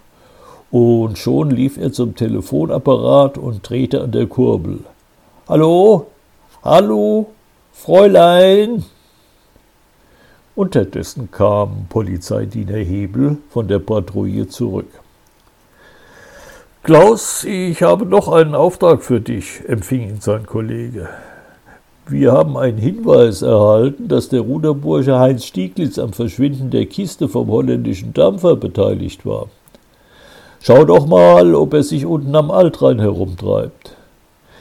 Und 0.71 1.19
schon 1.19 1.51
lief 1.51 1.77
er 1.77 1.93
zum 1.93 2.15
Telefonapparat 2.15 3.39
und 3.39 3.69
drehte 3.69 4.03
an 4.03 4.13
der 4.13 4.27
Kurbel. 4.27 4.81
Hallo? 5.49 6.07
Hallo? 6.63 7.27
Fräulein? 7.73 8.85
Unterdessen 10.55 11.31
kam 11.31 11.87
Polizeidiener 11.89 12.77
Hebel 12.77 13.39
von 13.49 13.67
der 13.67 13.79
Patrouille 13.81 14.47
zurück. 14.49 14.91
Klaus, 16.83 17.45
ich 17.45 17.83
habe 17.83 18.07
noch 18.07 18.29
einen 18.29 18.55
Auftrag 18.55 19.03
für 19.03 19.21
dich, 19.21 19.63
empfing 19.67 20.09
ihn 20.09 20.21
sein 20.21 20.47
Kollege. 20.47 21.09
Wir 22.07 22.33
haben 22.33 22.57
einen 22.57 22.79
Hinweis 22.79 23.43
erhalten, 23.43 24.09
dass 24.09 24.29
der 24.29 24.41
Ruderbursche 24.41 25.19
Heinz 25.19 25.45
Stieglitz 25.45 25.99
am 25.99 26.13
Verschwinden 26.13 26.71
der 26.71 26.87
Kiste 26.87 27.29
vom 27.29 27.49
holländischen 27.49 28.13
Dampfer 28.15 28.57
beteiligt 28.57 29.27
war. 29.27 29.49
Schau 30.63 30.85
doch 30.85 31.07
mal, 31.07 31.55
ob 31.55 31.73
er 31.73 31.83
sich 31.83 32.05
unten 32.05 32.35
am 32.37 32.51
Altrhein 32.51 32.99
herumtreibt. 32.99 33.97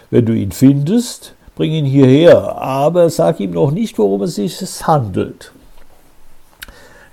Wenn 0.10 0.26
du 0.26 0.34
ihn 0.34 0.54
findest, 0.54 1.34
bring 1.56 1.74
ihn 1.74 1.86
hierher, 1.86 2.58
aber 2.58 3.10
sag 3.10 3.42
ihm 3.42 3.52
noch 3.52 3.72
nicht, 3.72 3.98
worum 3.98 4.22
es 4.22 4.36
sich 4.36 4.58
handelt. 4.88 5.52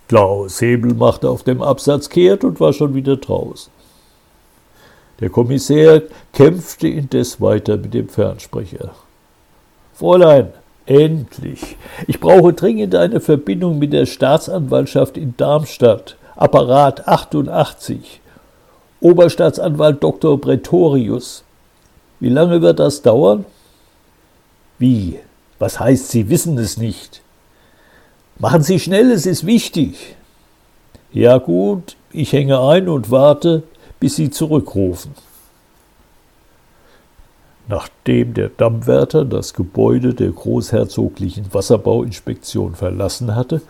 Klaus 0.07 0.61
Hebel 0.61 0.95
machte 0.95 1.29
auf 1.29 1.43
dem 1.43 1.63
Absatz 1.63 2.09
kehrt 2.09 2.45
und 2.45 2.61
war 2.61 2.73
schon 2.73 2.95
wieder 2.95 3.17
draußen. 3.17 3.73
Der 5.19 5.31
Kommissär 5.31 6.03
kämpfte 6.33 6.87
indes 6.87 7.41
weiter 7.41 7.77
mit 7.79 7.93
dem 7.93 8.09
Fernsprecher. 8.09 8.91
Fräulein, 9.95 10.53
endlich. 10.85 11.77
Ich 12.07 12.21
brauche 12.21 12.53
dringend 12.53 12.95
eine 12.95 13.21
Verbindung 13.21 13.81
mit 13.81 13.93
der 13.93 14.07
Staatsanwaltschaft 14.07 15.17
in 15.17 15.37
Darmstadt. 15.37 16.17
Apparat 16.37 17.09
88. 17.09 18.21
Oberstaatsanwalt 19.01 20.03
Dr. 20.03 20.41
Pretorius. 20.41 21.45
Wie 22.21 22.29
lange 22.29 22.63
wird 22.63 22.79
das 22.79 23.03
dauern? 23.03 23.45
Wie? 24.79 25.19
Was 25.59 25.81
heißt, 25.81 26.11
Sie 26.11 26.29
wissen 26.29 26.59
es 26.59 26.77
nicht? 26.77 27.23
Machen 28.39 28.63
Sie 28.63 28.79
schnell, 28.79 29.11
es 29.11 29.27
ist 29.27 29.47
wichtig. 29.47 30.17
Ja 31.13 31.39
gut, 31.39 31.97
ich 32.11 32.33
hänge 32.33 32.61
ein 32.61 32.89
und 32.89 33.11
warte, 33.11 33.63
bis 34.01 34.17
Sie 34.17 34.31
zurückrufen. 34.31 35.13
Nachdem 37.69 38.35
der 38.35 38.51
Dammwärter 38.51 39.25
das 39.25 39.55
Gebäude 39.55 40.15
der 40.15 40.31
großherzoglichen 40.31 41.53
Wasserbauinspektion 41.53 42.75
verlassen 42.75 43.35
hatte, 43.35 43.61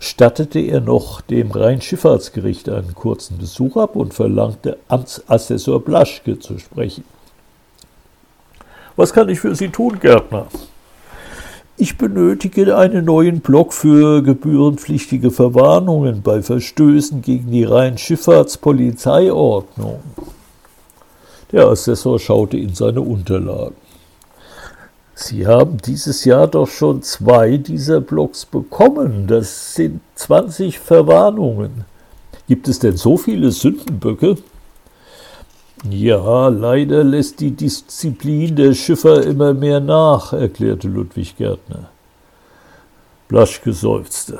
stattete 0.00 0.60
er 0.60 0.80
noch 0.80 1.20
dem 1.20 1.50
Rheinschifffahrtsgericht 1.50 2.68
einen 2.68 2.94
kurzen 2.94 3.38
Besuch 3.38 3.76
ab 3.76 3.96
und 3.96 4.14
verlangte 4.14 4.78
Amtsassessor 4.88 5.80
Blaschke 5.80 6.38
zu 6.38 6.58
sprechen. 6.58 7.04
Was 8.96 9.12
kann 9.12 9.28
ich 9.28 9.40
für 9.40 9.54
Sie 9.54 9.68
tun, 9.68 10.00
Gärtner? 10.00 10.46
Ich 11.76 11.96
benötige 11.96 12.76
einen 12.76 13.04
neuen 13.04 13.40
Block 13.40 13.72
für 13.72 14.20
gebührenpflichtige 14.22 15.30
Verwarnungen 15.30 16.22
bei 16.22 16.42
Verstößen 16.42 17.22
gegen 17.22 17.52
die 17.52 17.62
Rheinschifffahrtspolizeiordnung. 17.62 20.00
Der 21.52 21.68
Assessor 21.68 22.18
schaute 22.18 22.56
in 22.56 22.74
seine 22.74 23.00
Unterlagen. 23.00 23.76
Sie 25.20 25.48
haben 25.48 25.78
dieses 25.78 26.24
Jahr 26.24 26.46
doch 26.46 26.68
schon 26.68 27.02
zwei 27.02 27.56
dieser 27.56 28.00
Blocks 28.00 28.46
bekommen. 28.46 29.26
Das 29.26 29.74
sind 29.74 30.00
20 30.14 30.78
Verwarnungen. 30.78 31.84
Gibt 32.46 32.68
es 32.68 32.78
denn 32.78 32.96
so 32.96 33.16
viele 33.16 33.50
Sündenböcke? 33.50 34.36
Ja, 35.90 36.46
leider 36.48 37.02
lässt 37.02 37.40
die 37.40 37.50
Disziplin 37.50 38.54
der 38.54 38.74
Schiffer 38.74 39.24
immer 39.24 39.54
mehr 39.54 39.80
nach, 39.80 40.32
erklärte 40.32 40.86
Ludwig 40.86 41.36
Gärtner. 41.36 41.90
Blaschke 43.26 43.72
seufzte. 43.72 44.38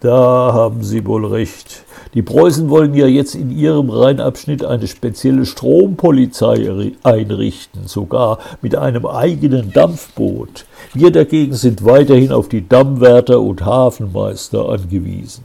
Da 0.00 0.50
haben 0.52 0.82
Sie 0.82 1.06
wohl 1.06 1.26
recht. 1.26 1.84
Die 2.14 2.22
Preußen 2.22 2.70
wollen 2.70 2.94
ja 2.94 3.06
jetzt 3.06 3.34
in 3.34 3.50
ihrem 3.50 3.90
Rheinabschnitt 3.90 4.64
eine 4.64 4.86
spezielle 4.86 5.44
Strompolizei 5.44 6.92
einrichten, 7.02 7.86
sogar 7.86 8.38
mit 8.62 8.76
einem 8.76 9.04
eigenen 9.04 9.72
Dampfboot. 9.72 10.64
Wir 10.94 11.10
dagegen 11.10 11.54
sind 11.54 11.84
weiterhin 11.84 12.32
auf 12.32 12.48
die 12.48 12.66
Dammwärter 12.66 13.40
und 13.40 13.64
Hafenmeister 13.64 14.68
angewiesen. 14.68 15.44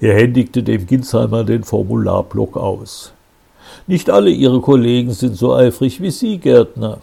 Er 0.00 0.14
händigte 0.16 0.62
dem 0.62 0.86
Ginsheimer 0.86 1.44
den 1.44 1.64
Formularblock 1.64 2.56
aus. 2.56 3.12
Nicht 3.86 4.10
alle 4.10 4.30
Ihre 4.30 4.60
Kollegen 4.60 5.12
sind 5.12 5.36
so 5.36 5.54
eifrig 5.54 6.02
wie 6.02 6.10
Sie, 6.10 6.38
Gärtner. 6.38 6.98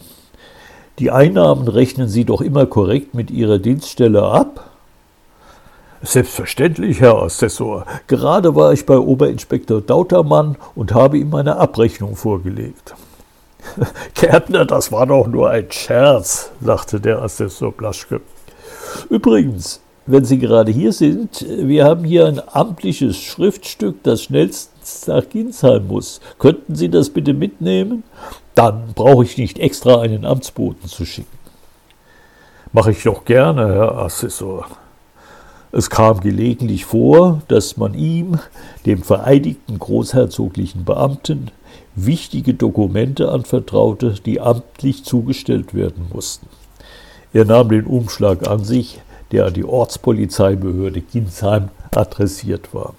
Die 0.99 1.09
Einnahmen 1.09 1.67
rechnen 1.67 2.07
Sie 2.07 2.25
doch 2.25 2.41
immer 2.41 2.67
korrekt 2.67 3.15
mit 3.15 3.31
Ihrer 3.31 3.57
Dienststelle 3.57 4.21
ab? 4.23 4.70
Selbstverständlich, 6.03 6.99
Herr 6.99 7.21
Assessor. 7.21 7.85
Gerade 8.07 8.55
war 8.55 8.73
ich 8.73 8.87
bei 8.87 8.97
Oberinspektor 8.97 9.81
Dautermann 9.81 10.57
und 10.73 10.93
habe 10.93 11.19
ihm 11.19 11.29
meine 11.29 11.57
Abrechnung 11.57 12.15
vorgelegt. 12.15 12.95
Gärtner, 14.15 14.65
das 14.65 14.91
war 14.91 15.05
doch 15.05 15.27
nur 15.27 15.51
ein 15.51 15.71
Scherz, 15.71 16.51
lachte 16.59 16.99
der 16.99 17.21
Assessor 17.21 17.71
Blaschke. 17.71 18.21
Übrigens, 19.09 19.81
wenn 20.07 20.25
Sie 20.25 20.39
gerade 20.39 20.71
hier 20.71 20.91
sind, 20.91 21.45
wir 21.47 21.85
haben 21.85 22.03
hier 22.03 22.25
ein 22.25 22.41
amtliches 22.51 23.17
Schriftstück, 23.17 24.01
das 24.01 24.23
schnellstens 24.23 25.05
nach 25.05 25.29
Ginsheim 25.29 25.87
muss. 25.87 26.19
Könnten 26.39 26.73
Sie 26.73 26.89
das 26.89 27.11
bitte 27.11 27.33
mitnehmen? 27.35 28.03
Dann 28.55 28.93
brauche 28.95 29.23
ich 29.23 29.37
nicht 29.37 29.59
extra 29.59 30.01
einen 30.01 30.25
Amtsboten 30.25 30.87
zu 30.87 31.05
schicken. 31.05 31.37
Mache 32.73 32.91
ich 32.91 33.03
doch 33.03 33.23
gerne, 33.23 33.67
Herr 33.73 33.97
Assessor. 33.99 34.65
Es 35.73 35.89
kam 35.89 36.19
gelegentlich 36.19 36.85
vor, 36.85 37.41
dass 37.47 37.77
man 37.77 37.93
ihm, 37.93 38.39
dem 38.85 39.03
vereidigten 39.03 39.79
großherzoglichen 39.79 40.83
Beamten, 40.83 41.49
wichtige 41.95 42.53
Dokumente 42.53 43.31
anvertraute, 43.31 44.15
die 44.25 44.41
amtlich 44.41 45.05
zugestellt 45.05 45.73
werden 45.73 46.07
mussten. 46.11 46.47
Er 47.31 47.45
nahm 47.45 47.69
den 47.69 47.85
Umschlag 47.85 48.47
an 48.49 48.65
sich, 48.65 49.01
der 49.31 49.45
an 49.45 49.53
die 49.53 49.63
Ortspolizeibehörde 49.63 51.01
Ginsheim 51.01 51.69
adressiert 51.95 52.73
war. 52.73 52.93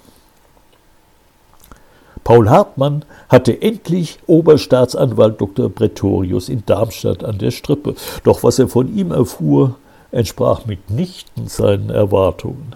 Paul 2.23 2.49
Hartmann 2.49 3.03
hatte 3.29 3.61
endlich 3.61 4.17
Oberstaatsanwalt 4.27 5.41
Dr. 5.41 5.69
Pretorius 5.69 6.49
in 6.49 6.65
Darmstadt 6.65 7.23
an 7.23 7.37
der 7.37 7.51
Strippe. 7.51 7.95
Doch 8.23 8.43
was 8.43 8.59
er 8.59 8.69
von 8.69 8.95
ihm 8.95 9.11
erfuhr, 9.11 9.75
entsprach 10.13 10.65
mitnichten 10.65 11.47
seinen 11.47 11.89
Erwartungen. 11.89 12.75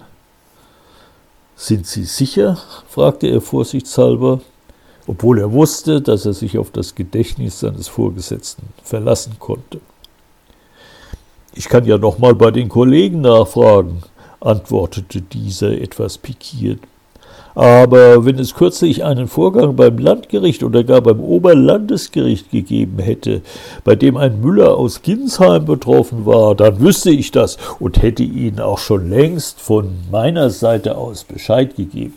Sind 1.55 1.87
Sie 1.87 2.03
sicher? 2.03 2.57
fragte 2.89 3.27
er 3.27 3.41
vorsichtshalber. 3.41 4.41
obwohl 5.09 5.39
er 5.39 5.53
wusste, 5.53 6.01
dass 6.01 6.25
er 6.25 6.33
sich 6.33 6.57
auf 6.57 6.69
das 6.69 6.93
Gedächtnis 6.93 7.61
seines 7.61 7.87
Vorgesetzten 7.87 8.67
verlassen 8.83 9.37
konnte. 9.39 9.79
Ich 11.53 11.69
kann 11.69 11.85
ja 11.85 11.97
noch 11.97 12.19
mal 12.19 12.35
bei 12.35 12.51
den 12.51 12.67
Kollegen 12.67 13.21
nachfragen, 13.21 14.03
antwortete 14.41 15.21
dieser 15.21 15.71
etwas 15.71 16.17
pikiert. 16.17 16.81
Aber 17.57 18.23
wenn 18.23 18.37
es 18.37 18.53
kürzlich 18.53 19.03
einen 19.03 19.27
Vorgang 19.27 19.75
beim 19.75 19.97
Landgericht 19.97 20.61
oder 20.61 20.83
gar 20.83 21.01
beim 21.01 21.19
Oberlandesgericht 21.19 22.51
gegeben 22.51 22.99
hätte, 22.99 23.41
bei 23.83 23.95
dem 23.95 24.15
ein 24.15 24.41
Müller 24.41 24.77
aus 24.77 25.01
Ginsheim 25.01 25.65
betroffen 25.65 26.27
war, 26.27 26.53
dann 26.53 26.79
wüsste 26.79 27.09
ich 27.09 27.31
das 27.31 27.57
und 27.79 27.99
hätte 28.03 28.21
Ihnen 28.21 28.59
auch 28.59 28.77
schon 28.77 29.09
längst 29.09 29.59
von 29.59 29.91
meiner 30.11 30.51
Seite 30.51 30.97
aus 30.97 31.23
Bescheid 31.23 31.75
gegeben. 31.75 32.13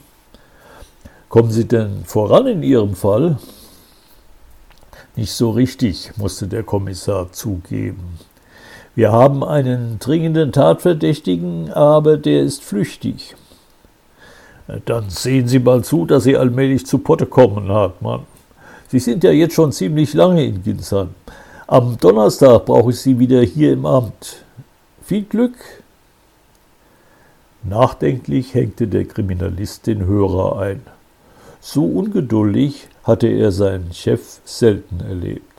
Kommen 1.30 1.50
Sie 1.50 1.66
denn 1.66 2.04
voran 2.04 2.46
in 2.46 2.62
Ihrem 2.62 2.94
Fall? 2.94 3.38
Nicht 5.16 5.32
so 5.32 5.52
richtig, 5.52 6.10
musste 6.18 6.48
der 6.48 6.64
Kommissar 6.64 7.32
zugeben. 7.32 8.18
Wir 8.94 9.10
haben 9.10 9.42
einen 9.42 10.00
dringenden 10.00 10.52
Tatverdächtigen, 10.52 11.72
aber 11.72 12.18
der 12.18 12.42
ist 12.42 12.62
flüchtig. 12.62 13.36
Dann 14.84 15.10
sehen 15.10 15.48
Sie 15.48 15.58
mal 15.58 15.82
zu, 15.82 16.06
dass 16.06 16.24
Sie 16.24 16.36
allmählich 16.36 16.86
zu 16.86 16.98
Potte 16.98 17.26
kommen, 17.26 17.68
Hartmann. 17.68 18.20
Sie 18.88 18.98
sind 18.98 19.24
ja 19.24 19.30
jetzt 19.30 19.54
schon 19.54 19.72
ziemlich 19.72 20.14
lange 20.14 20.44
in 20.44 20.62
Ginsheim. 20.62 21.10
Am 21.66 21.96
Donnerstag 21.98 22.66
brauche 22.66 22.90
ich 22.90 23.00
Sie 23.00 23.18
wieder 23.18 23.42
hier 23.42 23.72
im 23.72 23.86
Amt. 23.86 24.44
Viel 25.04 25.22
Glück. 25.22 25.54
Nachdenklich 27.62 28.54
hängte 28.54 28.86
der 28.88 29.04
Kriminalist 29.04 29.86
den 29.86 30.06
Hörer 30.06 30.58
ein. 30.58 30.82
So 31.60 31.84
ungeduldig 31.84 32.88
hatte 33.04 33.28
er 33.28 33.52
seinen 33.52 33.92
Chef 33.92 34.40
selten 34.44 35.00
erlebt. 35.00 35.49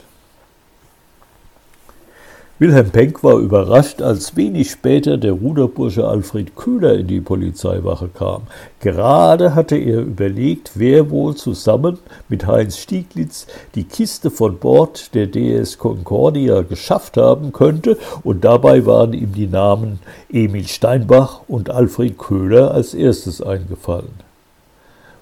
Wilhelm 2.61 2.91
Penck 2.91 3.23
war 3.23 3.39
überrascht, 3.39 4.03
als 4.03 4.35
wenig 4.35 4.69
später 4.69 5.17
der 5.17 5.31
Ruderbursche 5.31 6.07
Alfred 6.07 6.55
Köhler 6.55 6.93
in 6.93 7.07
die 7.07 7.19
Polizeiwache 7.19 8.07
kam. 8.09 8.43
Gerade 8.79 9.55
hatte 9.55 9.77
er 9.77 10.01
überlegt, 10.01 10.73
wer 10.75 11.09
wohl 11.09 11.35
zusammen 11.35 11.97
mit 12.29 12.45
Heinz 12.45 12.77
Stieglitz 12.77 13.47
die 13.73 13.85
Kiste 13.85 14.29
von 14.29 14.59
Bord 14.59 15.15
der 15.15 15.25
DS 15.25 15.79
Concordia 15.79 16.61
geschafft 16.61 17.17
haben 17.17 17.51
könnte, 17.51 17.97
und 18.21 18.45
dabei 18.45 18.85
waren 18.85 19.13
ihm 19.13 19.33
die 19.33 19.47
Namen 19.47 19.97
Emil 20.31 20.67
Steinbach 20.67 21.41
und 21.47 21.71
Alfred 21.71 22.19
Köhler 22.19 22.75
als 22.75 22.93
erstes 22.93 23.41
eingefallen. 23.41 24.13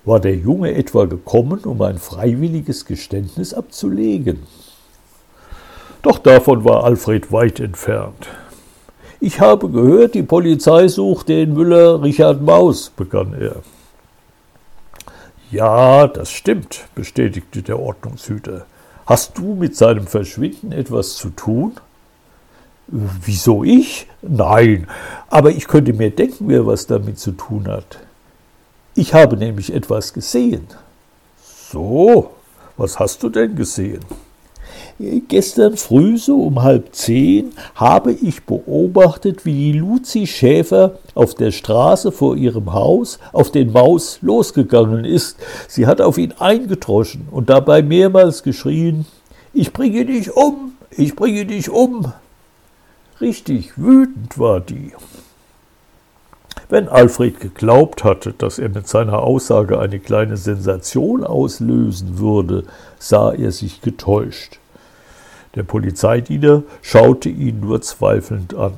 War 0.04 0.20
der 0.20 0.36
Junge 0.36 0.76
etwa 0.76 1.06
gekommen, 1.06 1.60
um 1.60 1.82
ein 1.84 2.00
freiwilliges 2.00 2.86
Geständnis 2.86 3.54
abzulegen? 3.54 4.40
Doch 6.02 6.18
davon 6.18 6.64
war 6.64 6.86
Alfred 6.86 7.32
weit 7.32 7.60
entfernt. 7.60 8.28
Ich 9.20 9.42
habe 9.42 9.70
gehört, 9.70 10.16
die 10.16 10.24
Polizei 10.24 10.88
sucht 10.88 11.28
den 11.28 11.54
Müller 11.54 12.02
Richard 12.02 12.42
Maus, 12.42 12.90
begann 12.90 13.34
er. 13.34 13.58
Ja, 15.52 16.08
das 16.08 16.32
stimmt, 16.32 16.86
bestätigte 16.96 17.62
der 17.62 17.80
Ordnungshüter. 17.80 18.66
Hast 19.06 19.38
du 19.38 19.56
mit 19.56 19.76
seinem 19.76 20.08
Verschwinden 20.08 20.72
etwas 20.72 21.16
zu 21.16 21.32
tun? 21.32 21.74
Wieso 22.88 23.64
ich? 23.64 24.08
Nein, 24.22 24.88
aber 25.30 25.52
ich 25.52 25.68
könnte 25.68 25.94
mir 25.94 26.12
denken, 26.12 26.48
wer 26.48 26.66
was 26.66 26.88
damit 26.88 27.20
zu 27.20 27.32
tun 27.32 27.68
hat. 27.68 28.00
Ich 28.96 29.14
habe 29.14 29.36
nämlich 29.36 29.74
etwas 29.74 30.14
gesehen. 30.14 30.68
So, 31.72 32.32
was 32.78 33.00
hast 33.00 33.22
du 33.24 33.30
denn 33.30 33.56
gesehen? 33.56 34.06
Gestern 35.30 35.78
früh, 35.78 36.18
so 36.18 36.44
um 36.44 36.62
halb 36.62 36.94
zehn, 36.94 37.54
habe 37.74 38.12
ich 38.12 38.44
beobachtet, 38.44 39.46
wie 39.46 39.72
die 39.72 39.80
Luzi 39.80 40.28
Schäfer 40.28 41.00
auf 41.16 41.36
der 41.36 41.52
Straße 41.52 42.12
vor 42.12 42.36
ihrem 42.36 42.74
Haus 42.74 43.18
auf 43.32 43.50
den 43.50 43.72
Maus 43.72 44.20
losgegangen 44.22 45.06
ist. 45.06 45.38
Sie 45.70 45.88
hat 45.88 46.02
auf 46.02 46.18
ihn 46.18 46.34
eingedroschen 46.38 47.30
und 47.32 47.50
dabei 47.50 47.82
mehrmals 47.82 48.44
geschrien, 48.44 49.06
ich 49.54 49.72
bringe 49.72 50.06
dich 50.06 50.36
um, 50.36 50.74
ich 50.92 51.16
bringe 51.16 51.46
dich 51.46 51.70
um. 51.70 52.12
Richtig 53.22 53.78
wütend 53.78 54.38
war 54.38 54.60
die. 54.60 54.92
Wenn 56.68 56.90
Alfred 56.90 57.40
geglaubt 57.40 58.04
hatte, 58.04 58.34
dass 58.34 58.60
er 58.60 58.68
mit 58.68 58.90
seiner 58.90 59.20
Aussage 59.20 59.80
eine 59.80 60.00
kleine 60.00 60.36
Sensation 60.36 61.24
auslösen 61.24 62.20
würde, 62.20 62.66
sah 63.00 63.32
er 63.32 63.54
sich 63.54 63.80
getäuscht. 63.80 64.60
Der 65.56 65.64
Polizeidiener 65.64 66.64
schaute 66.82 67.30
ihn 67.30 67.60
nur 67.60 67.82
zweifelnd 67.82 68.54
an. 68.54 68.74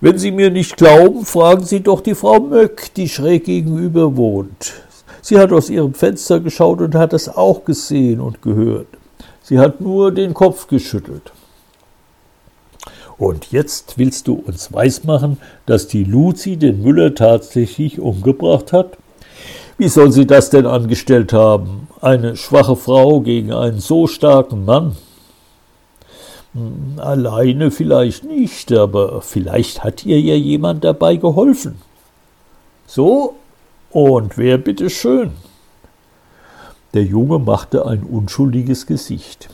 Wenn 0.00 0.18
Sie 0.18 0.30
mir 0.30 0.50
nicht 0.50 0.76
glauben, 0.76 1.24
fragen 1.24 1.64
Sie 1.64 1.80
doch 1.80 2.00
die 2.00 2.14
Frau 2.14 2.40
Möck, 2.40 2.92
die 2.94 3.08
schräg 3.08 3.44
gegenüber 3.44 4.16
wohnt. 4.16 4.74
Sie 5.22 5.38
hat 5.38 5.52
aus 5.52 5.70
ihrem 5.70 5.94
Fenster 5.94 6.40
geschaut 6.40 6.80
und 6.80 6.94
hat 6.94 7.12
es 7.14 7.28
auch 7.28 7.64
gesehen 7.64 8.20
und 8.20 8.42
gehört. 8.42 8.88
Sie 9.42 9.58
hat 9.58 9.80
nur 9.80 10.12
den 10.12 10.34
Kopf 10.34 10.66
geschüttelt. 10.66 11.32
Und 13.16 13.52
jetzt 13.52 13.96
willst 13.96 14.26
du 14.28 14.34
uns 14.34 14.72
weismachen, 14.72 15.38
dass 15.66 15.86
die 15.86 16.04
Luzi 16.04 16.56
den 16.56 16.82
Müller 16.82 17.14
tatsächlich 17.14 18.00
umgebracht 18.00 18.72
hat? 18.72 18.98
Wie 19.76 19.88
soll 19.88 20.12
sie 20.12 20.26
das 20.26 20.50
denn 20.50 20.66
angestellt 20.66 21.32
haben? 21.32 21.88
Eine 22.00 22.36
schwache 22.36 22.76
Frau 22.76 23.20
gegen 23.20 23.52
einen 23.52 23.80
so 23.80 24.06
starken 24.06 24.64
Mann? 24.64 24.96
Hm, 26.52 26.98
alleine 26.98 27.72
vielleicht 27.72 28.22
nicht, 28.24 28.70
aber 28.72 29.20
vielleicht 29.20 29.82
hat 29.82 30.06
ihr 30.06 30.20
ja 30.20 30.34
jemand 30.34 30.84
dabei 30.84 31.16
geholfen. 31.16 31.80
So, 32.86 33.34
und 33.90 34.38
wer 34.38 34.58
bitte 34.58 34.90
schön? 34.90 35.32
Der 36.92 37.02
Junge 37.02 37.40
machte 37.40 37.84
ein 37.86 38.04
unschuldiges 38.04 38.86
Gesicht. 38.86 39.48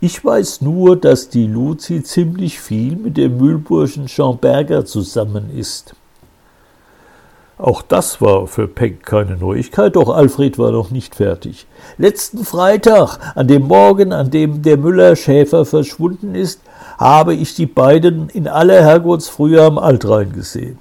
Ich 0.00 0.24
weiß 0.24 0.62
nur, 0.62 0.96
dass 0.96 1.28
die 1.28 1.46
Luzi 1.46 2.02
ziemlich 2.02 2.58
viel 2.58 2.96
mit 2.96 3.16
dem 3.16 3.36
Mühlburschen 3.36 4.06
Jean 4.06 4.38
Berger 4.38 4.84
zusammen 4.84 5.56
ist. 5.56 5.94
Auch 7.60 7.82
das 7.82 8.22
war 8.22 8.46
für 8.46 8.66
Peck 8.68 9.04
keine 9.04 9.36
Neuigkeit, 9.36 9.94
doch 9.94 10.08
Alfred 10.08 10.58
war 10.58 10.70
noch 10.70 10.90
nicht 10.90 11.16
fertig. 11.16 11.66
Letzten 11.98 12.46
Freitag, 12.46 13.18
an 13.34 13.48
dem 13.48 13.64
Morgen, 13.64 14.14
an 14.14 14.30
dem 14.30 14.62
der 14.62 14.78
Müller 14.78 15.14
Schäfer 15.14 15.66
verschwunden 15.66 16.34
ist, 16.34 16.62
habe 16.96 17.34
ich 17.34 17.54
die 17.54 17.66
beiden 17.66 18.30
in 18.30 18.48
aller 18.48 18.82
Herrgottsfrühe 18.82 19.62
am 19.62 19.76
Altrhein 19.76 20.32
gesehen. 20.32 20.78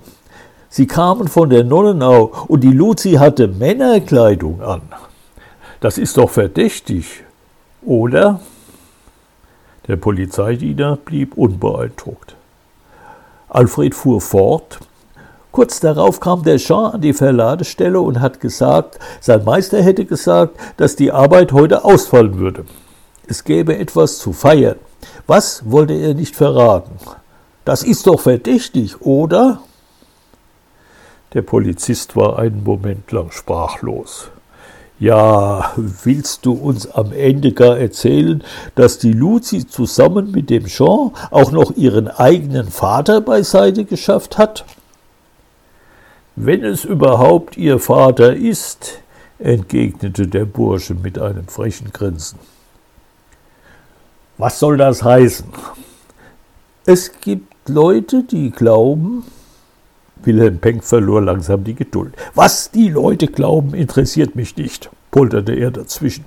Sie 0.70 0.88
kamen 0.88 1.28
von 1.28 1.50
der 1.50 1.66
Nonnenau 1.66 2.32
und 2.48 2.62
die 2.62 2.72
Luzi 2.72 3.14
hatte 3.14 3.50
Männerkleidung 3.50 4.62
an. 4.62 4.84
Das 5.82 5.98
ist 5.98 6.16
doch 6.16 6.30
verdächtig, 6.30 7.24
oder? 7.82 8.40
Der 9.90 9.98
Polizeidiener 9.98 10.96
blieb 10.96 11.38
unbeeindruckt. 11.38 12.36
Alfred 13.50 13.96
fuhr 13.96 14.22
fort, 14.22 14.80
Kurz 15.52 15.80
darauf 15.80 16.20
kam 16.20 16.44
der 16.44 16.58
Jean 16.58 16.94
an 16.94 17.02
die 17.02 17.14
Verladestelle 17.14 18.00
und 18.00 18.22
hat 18.22 18.40
gesagt, 18.40 19.00
sein 19.20 19.44
Meister 19.44 19.82
hätte 19.82 20.06
gesagt, 20.06 20.58
dass 20.78 20.96
die 20.96 21.12
Arbeit 21.12 21.52
heute 21.54 21.84
ausfallen 21.84 22.38
würde. 22.38 22.66
Es 23.28 23.44
gäbe 23.44 23.78
etwas 23.78 24.20
zu 24.20 24.32
feiern. 24.32 24.78
Was 25.26 25.70
wollte 25.70 25.94
er 25.94 26.14
nicht 26.14 26.36
verraten? 26.36 26.98
Das 27.66 27.84
ist 27.84 28.08
doch 28.08 28.20
verdächtig, 28.20 29.02
oder? 29.02 29.60
Der 31.34 31.42
Polizist 31.44 32.16
war 32.16 32.40
einen 32.40 32.64
Moment 32.64 33.12
lang 33.12 33.32
sprachlos. 33.32 34.30
Ja, 35.00 35.72
willst 35.76 36.46
du 36.46 36.54
uns 36.54 36.92
am 36.92 37.14
Ende 37.14 37.54
gar 37.54 37.78
erzählen, 37.78 38.44
dass 38.76 38.98
die 38.98 39.14
Luzi 39.14 39.68
zusammen 39.68 40.32
mit 40.32 40.50
dem 40.50 40.66
Jean 40.66 41.12
auch 41.32 41.52
noch 41.52 41.72
ihren 41.78 42.08
eigenen 42.08 42.68
Vater 42.68 43.22
beiseite 43.22 43.86
geschafft 43.86 44.38
hat? 44.38 44.66
Wenn 46.42 46.64
es 46.64 46.86
überhaupt 46.86 47.58
Ihr 47.58 47.80
Vater 47.80 48.34
ist, 48.34 49.02
entgegnete 49.40 50.26
der 50.26 50.46
Bursche 50.46 50.94
mit 50.94 51.20
einem 51.20 51.50
frechen 51.50 51.92
Grinsen. 51.92 52.40
Was 54.38 54.58
soll 54.58 54.78
das 54.78 55.04
heißen? 55.04 55.50
Es 56.86 57.12
gibt 57.20 57.68
Leute, 57.68 58.24
die 58.24 58.52
glauben. 58.52 59.26
Wilhelm 60.24 60.60
Penck 60.60 60.86
verlor 60.86 61.22
langsam 61.22 61.66
die 61.66 61.76
Geduld. 61.76 62.14
Was 62.36 62.72
die 62.72 62.88
Leute 62.88 63.28
glauben, 63.28 63.74
interessiert 63.74 64.38
mich 64.38 64.56
nicht, 64.56 64.90
polterte 65.12 65.52
er 65.52 65.72
dazwischen. 65.72 66.24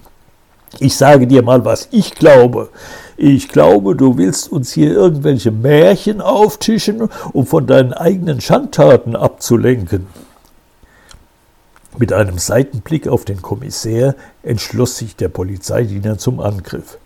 Ich 0.78 0.96
sage 0.96 1.26
dir 1.26 1.42
mal, 1.42 1.64
was 1.64 1.88
ich 1.90 2.14
glaube. 2.14 2.70
Ich 3.16 3.48
glaube, 3.48 3.94
du 3.94 4.16
willst 4.16 4.50
uns 4.50 4.72
hier 4.72 4.92
irgendwelche 4.92 5.50
Märchen 5.50 6.20
auftischen, 6.20 7.08
um 7.32 7.46
von 7.46 7.66
deinen 7.66 7.92
eigenen 7.92 8.40
Schandtaten 8.40 9.14
abzulenken. 9.14 10.06
Mit 11.98 12.12
einem 12.12 12.38
Seitenblick 12.38 13.06
auf 13.06 13.24
den 13.24 13.42
Kommissär 13.42 14.16
entschloss 14.42 14.96
sich 14.96 15.14
der 15.14 15.28
Polizeidiener 15.28 16.16
zum 16.16 16.40
Angriff. 16.40 16.98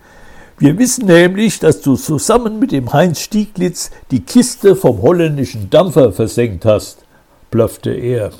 Wir 0.58 0.78
wissen 0.78 1.06
nämlich, 1.06 1.58
dass 1.58 1.82
du 1.82 1.96
zusammen 1.96 2.58
mit 2.58 2.72
dem 2.72 2.92
Heinz 2.92 3.20
Stieglitz 3.20 3.90
die 4.10 4.20
Kiste 4.20 4.74
vom 4.74 5.02
holländischen 5.02 5.68
Dampfer 5.68 6.12
versenkt 6.12 6.64
hast, 6.64 7.00
bluffte 7.50 7.90
er. 7.90 8.30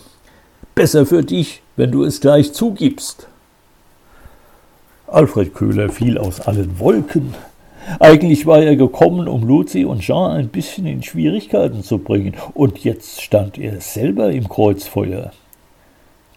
Besser 0.75 1.05
für 1.05 1.23
dich, 1.23 1.63
wenn 1.77 1.91
du 1.91 2.05
es 2.05 2.21
gleich 2.21 2.55
zugibst. 2.55 3.29
Alfred 5.09 5.55
Köhler 5.55 5.89
fiel 5.89 6.19
aus 6.19 6.41
allen 6.41 6.79
Wolken. 6.79 7.35
Eigentlich 8.01 8.47
war 8.47 8.61
er 8.63 8.75
gekommen, 8.75 9.29
um 9.29 9.47
Luzi 9.47 9.85
und 9.85 10.01
Jean 10.01 10.33
ein 10.33 10.49
bisschen 10.49 10.87
in 10.87 11.03
Schwierigkeiten 11.03 11.85
zu 11.85 11.99
bringen, 11.99 12.35
und 12.55 12.79
jetzt 12.79 13.23
stand 13.23 13.59
er 13.59 13.81
selber 13.81 14.33
im 14.33 14.49
Kreuzfeuer. 14.49 15.31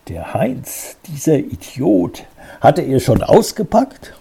Der 0.08 0.34
Heinz, 0.34 0.98
dieser 1.08 1.40
Idiot, 1.40 2.26
hatte 2.62 2.84
er 2.84 3.00
schon 3.00 3.24
ausgepackt? 3.24 4.14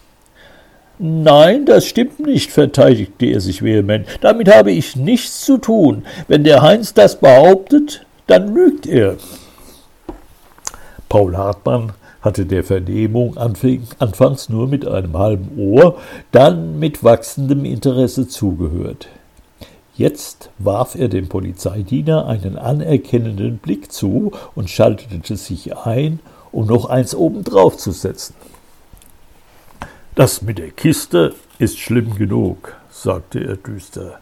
Nein, 0.98 1.66
das 1.66 1.84
stimmt 1.84 2.18
nicht, 2.18 2.50
verteidigte 2.50 3.26
er 3.26 3.40
sich 3.40 3.62
vehement. 3.62 4.06
Damit 4.22 4.52
habe 4.52 4.72
ich 4.72 4.96
nichts 4.96 5.44
zu 5.44 5.58
tun. 5.58 6.04
Wenn 6.26 6.44
der 6.44 6.62
Heinz 6.62 6.94
das 6.94 7.20
behauptet, 7.20 8.04
dann 8.26 8.54
lügt 8.54 8.86
er. 8.86 9.16
Paul 11.08 11.36
Hartmann 11.36 11.92
hatte 12.20 12.46
der 12.46 12.64
Vernehmung 12.64 13.36
anfangs 13.36 14.48
nur 14.48 14.66
mit 14.66 14.86
einem 14.86 15.16
halben 15.16 15.58
Ohr, 15.58 15.98
dann 16.32 16.78
mit 16.78 17.04
wachsendem 17.04 17.64
Interesse 17.64 18.28
zugehört. 18.28 19.08
Jetzt 19.94 20.50
warf 20.58 20.94
er 20.94 21.08
dem 21.08 21.28
Polizeidiener 21.28 22.26
einen 22.26 22.56
anerkennenden 22.56 23.58
Blick 23.58 23.90
zu 23.90 24.32
und 24.54 24.70
schaltete 24.70 25.36
sich 25.36 25.76
ein, 25.76 26.20
um 26.52 26.66
noch 26.66 26.84
eins 26.86 27.14
obendrauf 27.14 27.76
zu 27.76 27.92
setzen. 27.92 28.34
Das 30.14 30.42
mit 30.42 30.58
der 30.58 30.70
Kiste 30.70 31.34
ist 31.58 31.78
schlimm 31.78 32.14
genug, 32.14 32.76
sagte 32.90 33.40
er 33.40 33.56
düster. 33.56 34.20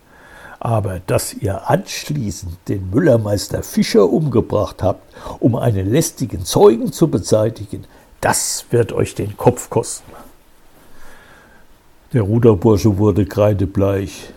Aber 0.58 1.00
dass 1.06 1.34
ihr 1.34 1.68
anschließend 1.68 2.54
den 2.68 2.90
Müllermeister 2.90 3.62
Fischer 3.62 4.08
umgebracht 4.08 4.82
habt, 4.82 5.02
um 5.38 5.56
einen 5.56 5.90
lästigen 5.90 6.44
Zeugen 6.44 6.92
zu 6.92 7.08
beseitigen, 7.08 7.84
das 8.20 8.64
wird 8.70 8.92
euch 8.92 9.14
den 9.14 9.36
Kopf 9.36 9.70
kosten. 9.70 10.10
Der 12.12 12.22
Ruderbursche 12.22 12.96
wurde 12.98 13.26
kreidebleich. 13.26 14.30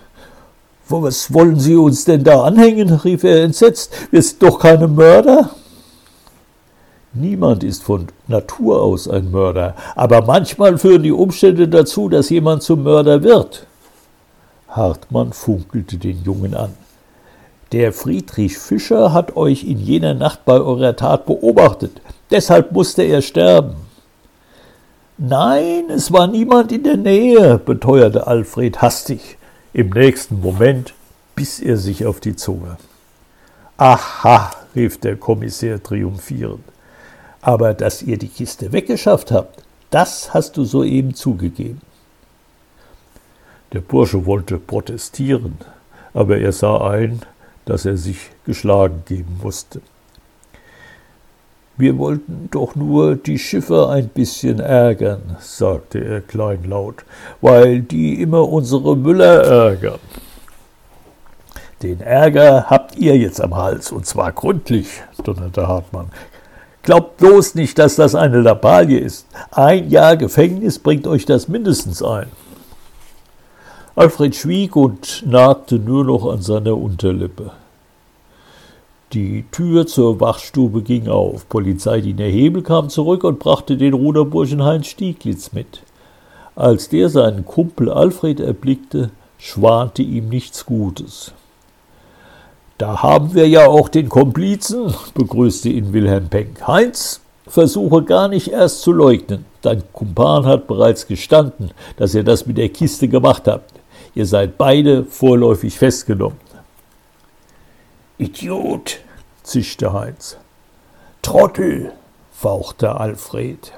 Was 0.89 1.33
wollen 1.33 1.59
Sie 1.59 1.75
uns 1.75 2.03
denn 2.05 2.23
da 2.23 2.43
anhängen? 2.43 2.89
rief 2.89 3.23
er 3.23 3.43
entsetzt. 3.43 3.93
Wir 4.11 4.21
sind 4.21 4.41
doch 4.41 4.59
keine 4.59 4.87
Mörder. 4.87 5.51
Niemand 7.13 7.63
ist 7.63 7.83
von 7.83 8.07
Natur 8.27 8.81
aus 8.81 9.07
ein 9.07 9.31
Mörder, 9.31 9.75
aber 9.95 10.25
manchmal 10.25 10.77
führen 10.77 11.01
die 11.01 11.11
Umstände 11.11 11.67
dazu, 11.67 12.07
dass 12.07 12.29
jemand 12.29 12.61
zum 12.61 12.83
Mörder 12.83 13.23
wird. 13.23 13.65
Hartmann 14.69 15.33
funkelte 15.33 15.97
den 15.97 16.23
Jungen 16.23 16.53
an. 16.53 16.73
Der 17.71 17.93
Friedrich 17.93 18.57
Fischer 18.57 19.13
hat 19.13 19.35
euch 19.35 19.63
in 19.63 19.79
jener 19.79 20.13
Nacht 20.13 20.45
bei 20.45 20.53
eurer 20.53 20.95
Tat 20.95 21.25
beobachtet. 21.25 22.01
Deshalb 22.31 22.71
musste 22.71 23.03
er 23.03 23.21
sterben. 23.21 23.75
Nein, 25.17 25.89
es 25.89 26.11
war 26.11 26.27
niemand 26.27 26.71
in 26.71 26.83
der 26.83 26.97
Nähe, 26.97 27.57
beteuerte 27.57 28.25
Alfred 28.25 28.81
hastig. 28.81 29.37
Im 29.73 29.89
nächsten 29.89 30.39
Moment 30.39 30.93
biss 31.35 31.59
er 31.59 31.77
sich 31.77 32.05
auf 32.05 32.19
die 32.19 32.35
Zunge. 32.35 32.77
Aha, 33.77 34.51
rief 34.75 34.99
der 34.99 35.15
Kommissär 35.15 35.81
triumphierend. 35.81 36.63
Aber 37.41 37.73
dass 37.73 38.01
ihr 38.01 38.17
die 38.17 38.27
Kiste 38.27 38.71
weggeschafft 38.71 39.31
habt, 39.31 39.63
das 39.89 40.33
hast 40.33 40.57
du 40.57 40.63
soeben 40.65 41.13
zugegeben. 41.13 41.81
Der 43.71 43.81
Bursche 43.81 44.25
wollte 44.25 44.57
protestieren, 44.57 45.57
aber 46.13 46.37
er 46.37 46.51
sah 46.51 46.89
ein, 46.89 47.21
dass 47.65 47.85
er 47.85 47.97
sich 47.97 48.31
geschlagen 48.45 49.03
geben 49.05 49.39
musste. 49.43 49.81
Wir 51.77 51.97
wollten 51.97 52.49
doch 52.51 52.75
nur 52.75 53.15
die 53.15 53.37
Schiffer 53.37 53.89
ein 53.89 54.09
bisschen 54.09 54.59
ärgern, 54.59 55.37
sagte 55.39 56.03
er 56.03 56.19
kleinlaut, 56.19 57.05
weil 57.41 57.81
die 57.81 58.21
immer 58.21 58.49
unsere 58.49 58.97
Müller 58.97 59.43
ärgern. 59.43 59.99
Den 61.81 62.01
Ärger 62.01 62.65
habt 62.69 62.97
ihr 62.97 63.15
jetzt 63.15 63.39
am 63.39 63.55
Hals, 63.55 63.91
und 63.93 64.05
zwar 64.05 64.33
gründlich, 64.33 64.89
donnerte 65.23 65.67
Hartmann. 65.67 66.07
Glaubt 66.83 67.17
bloß 67.17 67.55
nicht, 67.55 67.77
dass 67.77 67.95
das 67.95 68.15
eine 68.15 68.41
Lappalie 68.41 68.99
ist. 68.99 69.27
Ein 69.51 69.89
Jahr 69.89 70.17
Gefängnis 70.17 70.79
bringt 70.79 71.07
euch 71.07 71.25
das 71.25 71.47
mindestens 71.47 72.03
ein. 72.03 72.27
Alfred 73.95 74.35
schwieg 74.35 74.75
und 74.75 75.23
nagte 75.25 75.79
nur 75.79 76.05
noch 76.05 76.25
an 76.31 76.41
seiner 76.41 76.77
Unterlippe. 76.77 77.51
Die 79.13 79.43
Tür 79.51 79.87
zur 79.87 80.19
Wachstube 80.21 80.83
ging 80.83 81.07
auf. 81.07 81.49
Polizeidiener 81.49 82.25
Hebel 82.25 82.61
kam 82.61 82.89
zurück 82.89 83.23
und 83.23 83.39
brachte 83.39 83.75
den 83.75 83.93
Ruderburschen 83.93 84.63
Heinz 84.63 84.87
Stieglitz 84.87 85.51
mit. 85.51 85.81
Als 86.55 86.89
der 86.89 87.09
seinen 87.09 87.43
Kumpel 87.45 87.89
Alfred 87.89 88.39
erblickte, 88.39 89.09
schwante 89.39 90.03
ihm 90.03 90.29
nichts 90.29 90.65
Gutes. 90.65 91.31
Da 92.77 93.01
haben 93.01 93.33
wir 93.33 93.47
ja 93.47 93.65
auch 93.65 93.89
den 93.89 94.09
Komplizen, 94.09 94.93
begrüßte 95.15 95.69
ihn 95.69 95.91
Wilhelm 95.91 96.29
Penck. 96.29 96.67
Heinz, 96.67 97.21
versuche 97.47 98.03
gar 98.03 98.27
nicht 98.27 98.49
erst 98.49 98.81
zu 98.83 98.91
leugnen. 98.91 99.45
Dein 99.61 99.81
Kumpan 99.91 100.45
hat 100.45 100.67
bereits 100.67 101.07
gestanden, 101.07 101.71
dass 101.97 102.13
ihr 102.13 102.23
das 102.23 102.45
mit 102.45 102.57
der 102.57 102.69
Kiste 102.69 103.07
gemacht 103.07 103.47
habt. 103.47 103.78
Ihr 104.19 104.25
seid 104.25 104.57
beide 104.57 105.05
vorläufig 105.05 105.77
festgenommen. 105.77 106.41
Idiot, 108.17 108.99
zischte 109.43 109.93
Heinz. 109.93 110.35
Trottel, 111.21 111.93
fauchte 112.33 112.99
Alfred. 112.99 113.71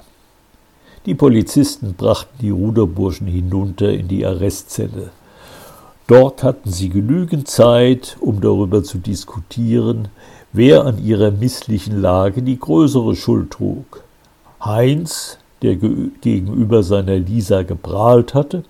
Die 1.05 1.13
Polizisten 1.13 1.93
brachten 1.93 2.39
die 2.41 2.49
Ruderburschen 2.49 3.27
hinunter 3.27 3.91
in 3.91 4.07
die 4.07 4.25
Arrestzelle. 4.25 5.11
Dort 6.07 6.41
hatten 6.41 6.71
sie 6.71 6.89
genügend 6.89 7.47
Zeit, 7.47 8.17
um 8.19 8.41
darüber 8.41 8.83
zu 8.83 8.97
diskutieren, 8.97 10.07
wer 10.53 10.85
an 10.85 11.05
ihrer 11.05 11.29
misslichen 11.29 12.01
Lage 12.01 12.41
die 12.41 12.57
größere 12.57 13.15
Schuld 13.15 13.51
trug. 13.51 14.03
Heinz, 14.59 15.37
der 15.61 15.75
gegenüber 15.75 16.81
seiner 16.81 17.17
Lisa 17.17 17.61
geprahlt 17.61 18.33
hatte, 18.33 18.63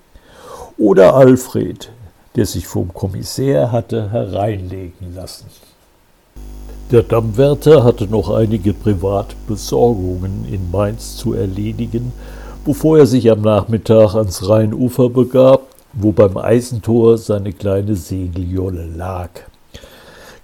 oder 0.82 1.14
Alfred, 1.14 1.92
der 2.36 2.48
sich 2.48 2.66
vom 2.66 2.92
Kommissär 2.92 3.72
hatte 3.72 4.12
hereinlegen 4.12 5.14
lassen. 5.14 5.46
Der 6.92 7.04
Dammwärter 7.04 7.84
hatte 7.84 8.08
noch 8.08 8.32
einige 8.32 8.74
Privatbesorgungen 8.74 10.46
in 10.52 10.72
Mainz 10.72 11.18
zu 11.18 11.36
erledigen, 11.36 12.12
bevor 12.66 12.98
er 12.98 13.06
sich 13.06 13.30
am 13.30 13.42
Nachmittag 13.42 14.16
ans 14.16 14.50
Rheinufer 14.50 15.10
begab, 15.10 15.68
wo 15.94 16.12
beim 16.12 16.36
Eisentor 16.36 17.20
seine 17.20 17.54
kleine 17.54 17.96
Segeljolle 17.96 18.88
lag. 18.88 19.30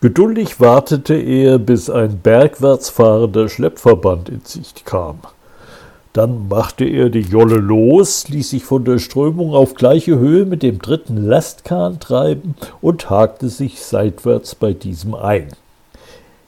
Geduldig 0.01 0.59
wartete 0.59 1.15
er, 1.15 1.57
bis 1.57 1.89
ein 1.89 2.19
bergwärts 2.19 2.91
fahrender 2.91 3.49
Schleppverband 3.49 4.29
in 4.29 4.41
Sicht 4.43 4.85
kam. 4.85 5.17
Dann 6.17 6.47
machte 6.47 6.83
er 6.83 7.11
die 7.11 7.21
Jolle 7.21 7.57
los, 7.57 8.27
ließ 8.27 8.49
sich 8.49 8.63
von 8.63 8.83
der 8.83 8.97
Strömung 8.97 9.53
auf 9.53 9.75
gleiche 9.75 10.17
Höhe 10.17 10.45
mit 10.45 10.63
dem 10.63 10.79
dritten 10.79 11.15
Lastkahn 11.15 11.99
treiben 11.99 12.55
und 12.81 13.11
hakte 13.11 13.49
sich 13.49 13.83
seitwärts 13.83 14.55
bei 14.55 14.73
diesem 14.73 15.13
ein. 15.13 15.49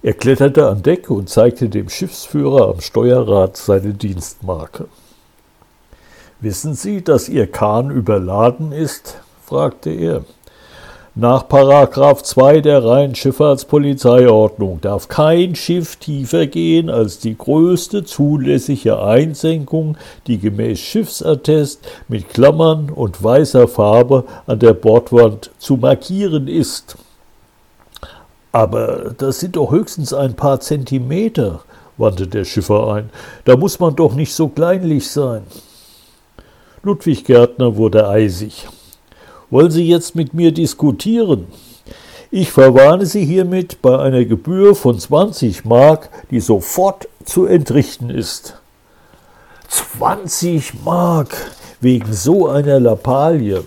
Er 0.01 0.13
kletterte 0.13 0.67
an 0.67 0.81
Deck 0.81 1.11
und 1.11 1.29
zeigte 1.29 1.69
dem 1.69 1.87
Schiffsführer 1.87 2.69
am 2.69 2.81
Steuerrad 2.81 3.57
seine 3.57 3.93
Dienstmarke. 3.93 4.87
Wissen 6.39 6.73
Sie, 6.73 7.03
dass 7.03 7.29
Ihr 7.29 7.45
Kahn 7.45 7.91
überladen 7.91 8.71
ist? 8.71 9.19
fragte 9.45 9.91
er. 9.91 10.25
Nach 11.21 11.45
Paragraph 11.49 12.23
2 12.23 12.61
der 12.61 12.85
Rheinschifffahrtspolizeiordnung 12.85 14.79
darf 14.79 15.09
kein 15.09 15.53
Schiff 15.53 15.97
tiefer 15.97 16.47
gehen 16.47 16.89
als 16.89 17.19
die 17.19 17.37
größte 17.37 18.05
zulässige 18.05 19.03
Einsenkung, 19.03 19.97
die 20.27 20.39
gemäß 20.39 20.79
Schiffsattest 20.79 21.85
mit 22.07 22.29
Klammern 22.29 22.89
und 22.89 23.21
weißer 23.21 23.67
Farbe 23.67 24.23
an 24.47 24.59
der 24.59 24.73
Bordwand 24.73 25.51
zu 25.57 25.75
markieren 25.75 26.47
ist. 26.47 26.95
Aber 28.53 29.13
das 29.17 29.41
sind 29.41 29.57
doch 29.57 29.71
höchstens 29.71 30.13
ein 30.13 30.35
paar 30.35 30.61
Zentimeter, 30.61 31.65
wandte 31.97 32.27
der 32.27 32.45
Schiffer 32.45 32.93
ein. 32.93 33.09
Da 33.43 33.57
muss 33.57 33.77
man 33.81 33.93
doch 33.93 34.15
nicht 34.15 34.33
so 34.33 34.47
kleinlich 34.47 35.09
sein. 35.09 35.41
Ludwig 36.81 37.25
Gärtner 37.25 37.75
wurde 37.75 38.07
eisig. 38.07 38.69
Wollen 39.49 39.71
Sie 39.71 39.87
jetzt 39.87 40.15
mit 40.15 40.33
mir 40.33 40.51
diskutieren? 40.51 41.47
Ich 42.29 42.51
verwarne 42.51 43.07
Sie 43.07 43.25
hiermit 43.25 43.81
bei 43.81 43.97
einer 43.97 44.23
Gebühr 44.23 44.75
von 44.75 44.99
20 44.99 45.65
Mark, 45.65 46.09
die 46.29 46.39
sofort 46.39 47.07
zu 47.25 47.45
entrichten 47.45 48.11
ist. 48.11 48.55
20 49.67 50.83
Mark 50.85 51.35
wegen 51.81 52.13
so 52.13 52.47
einer 52.47 52.79
Lappalie. 52.79 53.63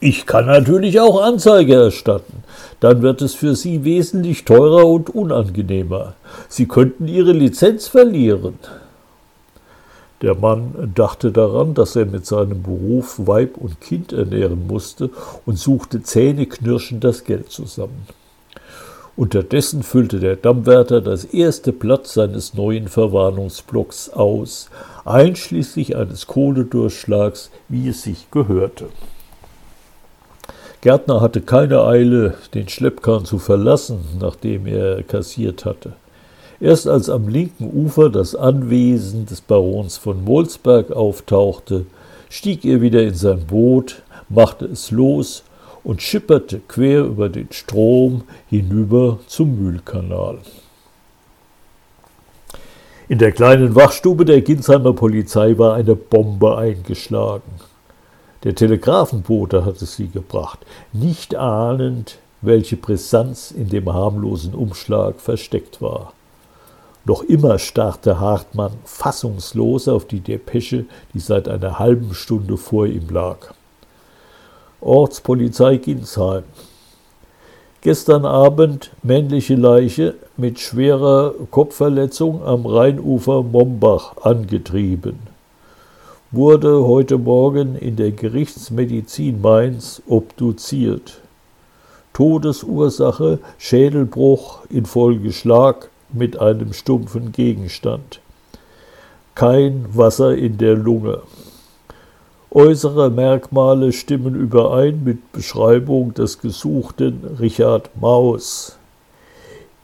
Ich 0.00 0.26
kann 0.26 0.46
natürlich 0.46 0.98
auch 0.98 1.22
Anzeige 1.22 1.74
erstatten. 1.74 2.42
Dann 2.80 3.02
wird 3.02 3.22
es 3.22 3.34
für 3.34 3.54
Sie 3.54 3.84
wesentlich 3.84 4.44
teurer 4.44 4.86
und 4.86 5.10
unangenehmer. 5.10 6.14
Sie 6.48 6.66
könnten 6.66 7.06
Ihre 7.06 7.32
Lizenz 7.32 7.86
verlieren. 7.86 8.58
Der 10.22 10.34
Mann 10.34 10.92
dachte 10.94 11.32
daran, 11.32 11.74
dass 11.74 11.96
er 11.96 12.04
mit 12.04 12.26
seinem 12.26 12.62
Beruf 12.62 13.18
Weib 13.18 13.56
und 13.56 13.80
Kind 13.80 14.12
ernähren 14.12 14.66
musste 14.66 15.10
und 15.46 15.58
suchte 15.58 16.02
zähneknirschend 16.02 17.02
das 17.02 17.24
Geld 17.24 17.50
zusammen. 17.50 18.06
Unterdessen 19.16 19.82
füllte 19.82 20.20
der 20.20 20.36
Dammwärter 20.36 21.00
das 21.00 21.24
erste 21.24 21.72
Blatt 21.72 22.06
seines 22.06 22.54
neuen 22.54 22.88
Verwarnungsblocks 22.88 24.10
aus, 24.10 24.70
einschließlich 25.04 25.96
eines 25.96 26.26
Kohledurchschlags, 26.26 27.50
wie 27.68 27.88
es 27.88 28.02
sich 28.02 28.30
gehörte. 28.30 28.86
Gärtner 30.80 31.20
hatte 31.20 31.42
keine 31.42 31.82
Eile, 31.82 32.34
den 32.54 32.68
Schleppkahn 32.68 33.26
zu 33.26 33.38
verlassen, 33.38 34.00
nachdem 34.18 34.66
er 34.66 35.02
kassiert 35.02 35.66
hatte. 35.66 35.92
Erst 36.60 36.86
als 36.86 37.08
am 37.08 37.28
linken 37.28 37.70
Ufer 37.72 38.10
das 38.10 38.34
Anwesen 38.34 39.24
des 39.24 39.40
Barons 39.40 39.96
von 39.96 40.22
Molsberg 40.22 40.90
auftauchte, 40.90 41.86
stieg 42.28 42.66
er 42.66 42.82
wieder 42.82 43.02
in 43.02 43.14
sein 43.14 43.46
Boot, 43.46 44.02
machte 44.28 44.66
es 44.66 44.90
los 44.90 45.42
und 45.84 46.02
schipperte 46.02 46.60
quer 46.68 47.04
über 47.04 47.30
den 47.30 47.50
Strom 47.50 48.24
hinüber 48.50 49.20
zum 49.26 49.58
Mühlkanal. 49.58 50.38
In 53.08 53.18
der 53.18 53.32
kleinen 53.32 53.74
Wachstube 53.74 54.26
der 54.26 54.42
Ginsheimer 54.42 54.92
Polizei 54.92 55.56
war 55.56 55.74
eine 55.74 55.96
Bombe 55.96 56.58
eingeschlagen. 56.58 57.50
Der 58.44 58.54
Telegrafenbote 58.54 59.64
hatte 59.64 59.86
sie 59.86 60.08
gebracht, 60.08 60.58
nicht 60.92 61.34
ahnend, 61.34 62.18
welche 62.42 62.76
Brisanz 62.76 63.50
in 63.50 63.70
dem 63.70 63.92
harmlosen 63.92 64.54
Umschlag 64.54 65.20
versteckt 65.20 65.80
war. 65.80 66.12
Noch 67.04 67.22
immer 67.22 67.58
starrte 67.58 68.20
Hartmann 68.20 68.72
fassungslos 68.84 69.88
auf 69.88 70.04
die 70.04 70.20
Depesche, 70.20 70.84
die 71.14 71.20
seit 71.20 71.48
einer 71.48 71.78
halben 71.78 72.14
Stunde 72.14 72.56
vor 72.56 72.86
ihm 72.86 73.08
lag. 73.08 73.54
Ortspolizei 74.80 75.76
Ginsheim. 75.76 76.44
Gestern 77.82 78.26
Abend 78.26 78.90
männliche 79.02 79.54
Leiche 79.54 80.14
mit 80.36 80.60
schwerer 80.60 81.32
Kopfverletzung 81.50 82.44
am 82.44 82.66
Rheinufer 82.66 83.42
Mombach 83.42 84.16
angetrieben 84.22 85.30
wurde 86.32 86.86
heute 86.86 87.18
Morgen 87.18 87.74
in 87.74 87.96
der 87.96 88.12
Gerichtsmedizin 88.12 89.40
Mainz 89.40 90.00
obduziert. 90.06 91.20
Todesursache 92.12 93.40
Schädelbruch 93.58 94.60
infolge 94.70 95.32
Schlag 95.32 95.90
mit 96.14 96.40
einem 96.40 96.72
stumpfen 96.72 97.32
Gegenstand. 97.32 98.20
Kein 99.34 99.86
Wasser 99.92 100.36
in 100.36 100.58
der 100.58 100.74
Lunge. 100.74 101.22
Äußere 102.50 103.10
Merkmale 103.10 103.92
stimmen 103.92 104.34
überein 104.34 105.04
mit 105.04 105.32
Beschreibung 105.32 106.14
des 106.14 106.40
Gesuchten 106.40 107.36
Richard 107.38 107.90
Maus. 108.00 108.76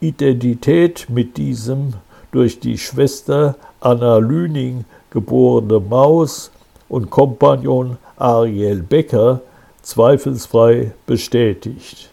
Identität 0.01 1.07
mit 1.09 1.37
diesem 1.37 1.93
durch 2.31 2.59
die 2.59 2.77
Schwester 2.77 3.55
Anna 3.79 4.17
Lüning 4.17 4.85
geborene 5.11 5.79
Maus 5.79 6.51
und 6.89 7.09
Kompagnon 7.09 7.97
Ariel 8.17 8.83
Becker 8.83 9.41
zweifelsfrei 9.81 10.91
bestätigt. 11.05 12.09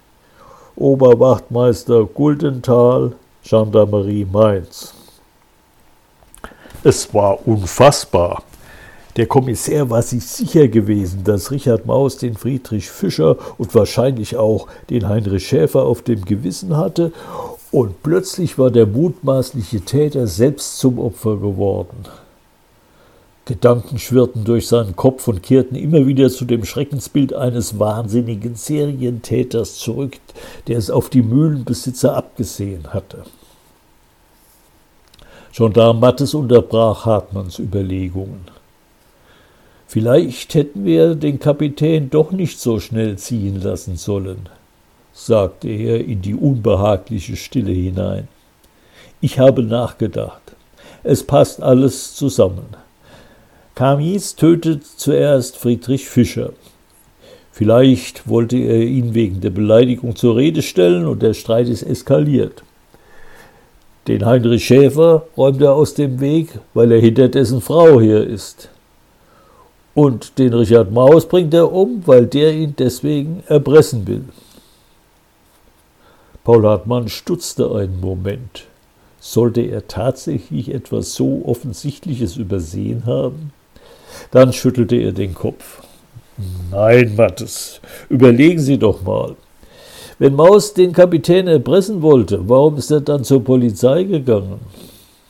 Oberwachtmeister 0.76 2.04
Guldenthal, 2.04 3.12
Gendarmerie 3.46 4.24
Mainz. 4.24 4.94
Es 6.82 7.12
war 7.12 7.46
unfassbar. 7.46 8.42
Der 9.16 9.26
Kommissär 9.26 9.88
war 9.90 10.02
sich 10.02 10.26
sicher 10.26 10.66
gewesen, 10.66 11.22
dass 11.24 11.50
Richard 11.50 11.86
Maus 11.86 12.16
den 12.16 12.36
Friedrich 12.36 12.90
Fischer 12.90 13.36
und 13.58 13.74
wahrscheinlich 13.74 14.36
auch 14.36 14.66
den 14.90 15.08
Heinrich 15.08 15.46
Schäfer 15.46 15.82
auf 15.82 16.02
dem 16.02 16.24
Gewissen 16.24 16.76
hatte, 16.76 17.12
und 17.70 18.02
plötzlich 18.04 18.56
war 18.56 18.70
der 18.70 18.86
mutmaßliche 18.86 19.80
Täter 19.80 20.28
selbst 20.28 20.78
zum 20.78 20.98
Opfer 20.98 21.36
geworden. 21.36 22.04
Gedanken 23.46 23.98
schwirrten 23.98 24.44
durch 24.44 24.68
seinen 24.68 24.96
Kopf 24.96 25.28
und 25.28 25.42
kehrten 25.42 25.74
immer 25.74 26.06
wieder 26.06 26.30
zu 26.30 26.46
dem 26.46 26.64
Schreckensbild 26.64 27.34
eines 27.34 27.78
wahnsinnigen 27.78 28.54
Serientäters 28.54 29.76
zurück, 29.76 30.16
der 30.66 30.78
es 30.78 30.90
auf 30.90 31.10
die 31.10 31.22
Mühlenbesitzer 31.22 32.16
abgesehen 32.16 32.94
hatte. 32.94 33.24
Gendarm 35.54 36.00
Mattes 36.00 36.32
unterbrach 36.32 37.04
Hartmanns 37.04 37.58
Überlegungen. 37.58 38.46
Vielleicht 39.86 40.54
hätten 40.54 40.84
wir 40.86 41.14
den 41.14 41.38
Kapitän 41.38 42.10
doch 42.10 42.32
nicht 42.32 42.58
so 42.58 42.80
schnell 42.80 43.18
ziehen 43.18 43.60
lassen 43.60 43.96
sollen, 43.96 44.48
sagte 45.12 45.68
er 45.68 46.02
in 46.02 46.22
die 46.22 46.34
unbehagliche 46.34 47.36
Stille 47.36 47.72
hinein. 47.72 48.26
Ich 49.20 49.38
habe 49.38 49.62
nachgedacht. 49.62 50.56
Es 51.04 51.24
passt 51.24 51.62
alles 51.62 52.14
zusammen. 52.16 52.76
Kamis 53.74 54.36
tötet 54.36 54.84
zuerst 54.84 55.56
Friedrich 55.56 56.08
Fischer. 56.08 56.52
Vielleicht 57.50 58.28
wollte 58.28 58.56
er 58.56 58.82
ihn 58.82 59.14
wegen 59.14 59.40
der 59.40 59.50
Beleidigung 59.50 60.14
zur 60.14 60.36
Rede 60.36 60.62
stellen 60.62 61.06
und 61.06 61.22
der 61.22 61.34
Streit 61.34 61.68
ist 61.68 61.82
eskaliert. 61.82 62.62
Den 64.06 64.24
Heinrich 64.24 64.64
Schäfer 64.64 65.26
räumt 65.36 65.60
er 65.60 65.74
aus 65.74 65.94
dem 65.94 66.20
Weg, 66.20 66.50
weil 66.72 66.92
er 66.92 67.00
hinter 67.00 67.28
dessen 67.28 67.60
Frau 67.60 68.00
her 68.00 68.24
ist. 68.24 68.68
Und 69.94 70.38
den 70.38 70.54
Richard 70.54 70.92
Maus 70.92 71.26
bringt 71.26 71.52
er 71.52 71.72
um, 71.72 72.02
weil 72.06 72.26
der 72.26 72.54
ihn 72.54 72.74
deswegen 72.78 73.42
erpressen 73.48 74.06
will. 74.06 74.24
Paul 76.44 76.64
Hartmann 76.64 77.08
stutzte 77.08 77.74
einen 77.74 78.00
Moment. 78.00 78.66
Sollte 79.18 79.62
er 79.62 79.88
tatsächlich 79.88 80.72
etwas 80.72 81.14
so 81.14 81.42
Offensichtliches 81.44 82.36
übersehen 82.36 83.06
haben? 83.06 83.52
Dann 84.30 84.52
schüttelte 84.52 84.96
er 84.96 85.12
den 85.12 85.34
Kopf. 85.34 85.82
Nein, 86.70 87.14
Mattes, 87.16 87.80
überlegen 88.08 88.60
Sie 88.60 88.78
doch 88.78 89.02
mal. 89.02 89.36
Wenn 90.18 90.34
Maus 90.34 90.74
den 90.74 90.92
Kapitän 90.92 91.48
erpressen 91.48 92.02
wollte, 92.02 92.48
warum 92.48 92.76
ist 92.76 92.90
er 92.90 93.00
dann 93.00 93.24
zur 93.24 93.42
Polizei 93.42 94.04
gegangen? 94.04 94.60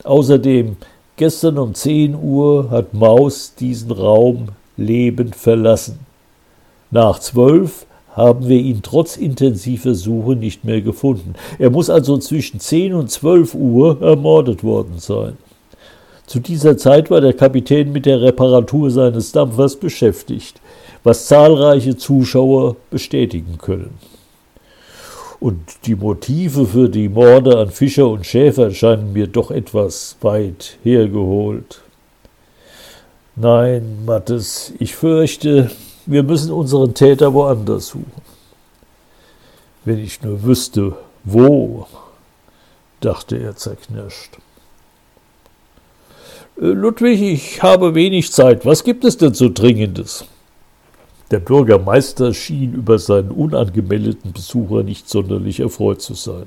Außerdem, 0.03 0.77
gestern 1.17 1.59
um 1.59 1.75
10 1.75 2.15
Uhr 2.15 2.71
hat 2.71 2.93
Maus 2.93 3.55
diesen 3.55 3.91
Raum 3.91 4.49
lebend 4.77 5.37
verlassen. 5.37 6.01
Nach 6.91 7.19
zwölf 7.19 7.87
haben 8.15 8.49
wir 8.49 8.59
ihn 8.59 8.81
trotz 8.83 9.17
intensiver 9.17 9.95
Suche 9.95 10.37
nicht 10.37 10.65
mehr 10.65 10.81
gefunden. 10.81 11.35
Er 11.59 11.71
muss 11.71 11.91
also 11.91 12.19
zwischen 12.19 12.61
10 12.61 12.95
und 12.95 13.11
12 13.11 13.55
Uhr 13.55 14.01
ermordet 14.01 14.63
worden 14.63 14.99
sein. 14.99 15.37
Zu 16.27 16.41
dieser 16.41 16.77
Zeit 16.77 17.11
war 17.11 17.21
der 17.21 17.35
Kapitän 17.35 17.93
mit 17.93 18.07
der 18.07 18.23
Reparatur 18.23 18.91
seines 18.91 19.33
Dampfers 19.33 19.77
beschäftigt, 19.77 20.61
was 21.03 21.27
zahlreiche 21.27 21.97
Zuschauer 21.97 22.77
bestätigen 22.91 23.59
können. 23.59 23.99
Und 25.41 25.61
die 25.85 25.95
Motive 25.95 26.67
für 26.67 26.89
die 26.89 27.11
Morde 27.11 27.59
an 27.59 27.71
Fischer 27.71 28.09
und 28.09 28.25
Schäfer 28.25 28.71
scheinen 28.71 29.13
mir 29.13 29.27
doch 29.27 29.51
etwas 29.51 30.17
weit 30.23 30.79
hergeholt. 30.83 31.83
Nein, 33.37 34.05
Mattes, 34.07 34.73
ich 34.79 34.95
fürchte, 34.95 35.71
wir 36.07 36.23
müssen 36.23 36.51
unseren 36.51 36.95
Täter 36.95 37.35
woanders 37.35 37.89
suchen. 37.89 38.23
Wenn 39.85 39.99
ich 39.99 40.23
nur 40.23 40.43
wüsste, 40.45 40.97
wo, 41.25 41.87
dachte 43.01 43.37
er 43.37 43.55
zerknirscht. 43.57 44.39
Äh, 46.57 46.67
Ludwig, 46.67 47.21
ich 47.21 47.63
habe 47.63 47.95
wenig 47.95 48.33
Zeit. 48.33 48.65
Was 48.65 48.85
gibt 48.85 49.05
es 49.05 49.17
denn 49.17 49.35
so 49.35 49.49
Dringendes? 49.49 50.25
Der 51.31 51.41
Bürgermeister 51.41 52.33
schien 52.33 52.75
über 52.75 52.99
seinen 52.99 53.31
unangemeldeten 53.31 54.33
Besucher 54.33 54.83
nicht 54.83 55.09
sonderlich 55.09 55.61
erfreut 55.61 56.01
zu 56.01 56.15
sein. 56.15 56.47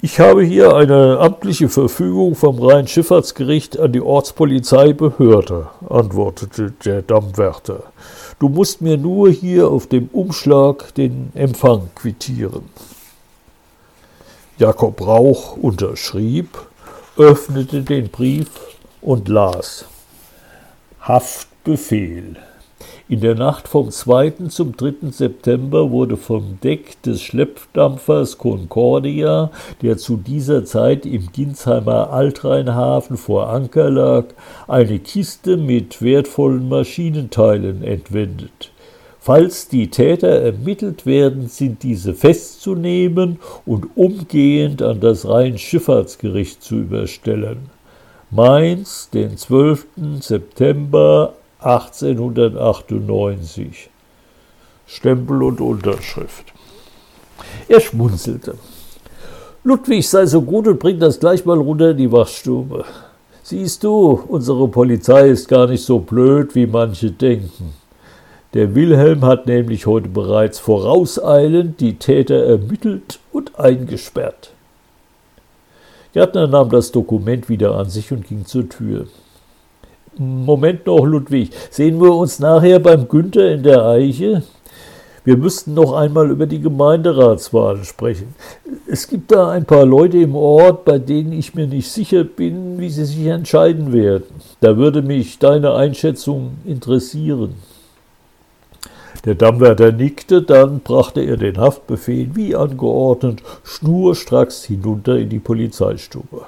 Ich 0.00 0.20
habe 0.20 0.44
hier 0.44 0.76
eine 0.76 1.18
amtliche 1.18 1.68
Verfügung 1.68 2.36
vom 2.36 2.62
Rheinschifffahrtsgericht 2.62 3.80
an 3.80 3.92
die 3.92 4.00
Ortspolizeibehörde, 4.00 5.70
antwortete 5.88 6.72
der 6.84 7.02
Dammwärter. 7.02 7.82
Du 8.38 8.48
musst 8.48 8.80
mir 8.80 8.96
nur 8.96 9.30
hier 9.30 9.68
auf 9.68 9.88
dem 9.88 10.08
Umschlag 10.12 10.94
den 10.94 11.32
Empfang 11.34 11.90
quittieren. 11.96 12.62
Jakob 14.58 15.00
Rauch 15.00 15.56
unterschrieb, 15.56 16.67
öffnete 17.18 17.82
den 17.82 18.10
Brief 18.10 18.48
und 19.00 19.26
las 19.26 19.86
Haftbefehl. 21.00 22.36
In 23.08 23.20
der 23.20 23.34
Nacht 23.34 23.66
vom 23.66 23.90
2. 23.90 24.30
zum 24.48 24.76
3. 24.76 25.10
September 25.10 25.90
wurde 25.90 26.16
vom 26.16 26.60
Deck 26.62 27.02
des 27.02 27.20
Schleppdampfers 27.20 28.38
Concordia, 28.38 29.50
der 29.82 29.98
zu 29.98 30.16
dieser 30.16 30.64
Zeit 30.64 31.06
im 31.06 31.32
Ginsheimer 31.32 32.12
Altrheinhafen 32.12 33.16
vor 33.16 33.48
Anker 33.48 33.90
lag, 33.90 34.26
eine 34.68 35.00
Kiste 35.00 35.56
mit 35.56 36.00
wertvollen 36.00 36.68
Maschinenteilen 36.68 37.82
entwendet. 37.82 38.70
Falls 39.20 39.68
die 39.68 39.90
Täter 39.90 40.28
ermittelt 40.28 41.04
werden, 41.04 41.48
sind 41.48 41.82
diese 41.82 42.14
festzunehmen 42.14 43.40
und 43.66 43.88
umgehend 43.96 44.80
an 44.82 45.00
das 45.00 45.28
Rheinschifffahrtsgericht 45.28 46.62
zu 46.62 46.76
überstellen. 46.76 47.68
Mainz, 48.30 49.10
den 49.10 49.36
12. 49.36 49.86
September 50.20 51.34
1898. 51.60 53.90
Stempel 54.86 55.42
und 55.42 55.60
Unterschrift. 55.60 56.52
Er 57.68 57.80
schmunzelte. 57.80 58.54
Ludwig 59.64 60.08
sei 60.08 60.26
so 60.26 60.40
gut 60.40 60.68
und 60.68 60.78
bring 60.78 60.98
das 60.98 61.20
gleich 61.20 61.44
mal 61.44 61.58
runter 61.58 61.90
in 61.90 61.98
die 61.98 62.10
Wachstube. 62.10 62.86
Siehst 63.42 63.82
du, 63.82 64.22
unsere 64.28 64.68
Polizei 64.68 65.28
ist 65.28 65.48
gar 65.48 65.66
nicht 65.66 65.84
so 65.84 65.98
blöd, 65.98 66.54
wie 66.54 66.66
manche 66.66 67.10
denken. 67.10 67.74
Der 68.54 68.74
Wilhelm 68.74 69.26
hat 69.26 69.46
nämlich 69.46 69.86
heute 69.86 70.08
bereits 70.08 70.58
vorauseilend 70.58 71.80
die 71.80 71.96
Täter 71.96 72.44
ermittelt 72.46 73.20
und 73.30 73.58
eingesperrt. 73.58 74.52
Gärtner 76.14 76.46
nahm 76.46 76.70
das 76.70 76.90
Dokument 76.90 77.50
wieder 77.50 77.74
an 77.74 77.90
sich 77.90 78.10
und 78.10 78.26
ging 78.26 78.46
zur 78.46 78.66
Tür. 78.66 79.06
Moment 80.16 80.86
noch, 80.86 81.04
Ludwig. 81.04 81.50
Sehen 81.70 82.00
wir 82.00 82.12
uns 82.14 82.38
nachher 82.38 82.80
beim 82.80 83.06
Günther 83.06 83.52
in 83.52 83.62
der 83.62 83.84
Eiche? 83.84 84.42
Wir 85.24 85.36
müssten 85.36 85.74
noch 85.74 85.92
einmal 85.92 86.30
über 86.30 86.46
die 86.46 86.60
Gemeinderatswahlen 86.60 87.84
sprechen. 87.84 88.34
Es 88.86 89.06
gibt 89.06 89.30
da 89.30 89.50
ein 89.50 89.66
paar 89.66 89.84
Leute 89.84 90.16
im 90.16 90.34
Ort, 90.34 90.86
bei 90.86 90.98
denen 90.98 91.32
ich 91.32 91.54
mir 91.54 91.66
nicht 91.66 91.92
sicher 91.92 92.24
bin, 92.24 92.80
wie 92.80 92.88
sie 92.88 93.04
sich 93.04 93.26
entscheiden 93.26 93.92
werden. 93.92 94.24
Da 94.60 94.78
würde 94.78 95.02
mich 95.02 95.38
deine 95.38 95.74
Einschätzung 95.74 96.52
interessieren. 96.64 97.56
Der 99.24 99.34
Dammwärter 99.34 99.92
nickte, 99.92 100.42
dann 100.42 100.80
brachte 100.80 101.20
er 101.20 101.36
den 101.36 101.58
Haftbefehl 101.58 102.34
wie 102.34 102.54
angeordnet 102.54 103.42
schnurstracks 103.64 104.64
hinunter 104.64 105.16
in 105.16 105.28
die 105.28 105.40
Polizeistube. 105.40 106.46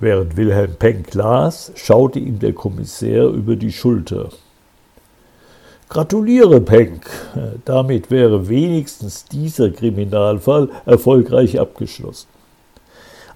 Während 0.00 0.36
Wilhelm 0.36 0.74
Penck 0.74 1.14
las, 1.14 1.72
schaute 1.76 2.18
ihm 2.18 2.40
der 2.40 2.52
Kommissär 2.52 3.28
über 3.28 3.54
die 3.54 3.72
Schulter. 3.72 4.30
Gratuliere, 5.88 6.60
Penck. 6.60 7.08
Damit 7.64 8.10
wäre 8.10 8.48
wenigstens 8.48 9.26
dieser 9.26 9.70
Kriminalfall 9.70 10.68
erfolgreich 10.86 11.60
abgeschlossen. 11.60 12.33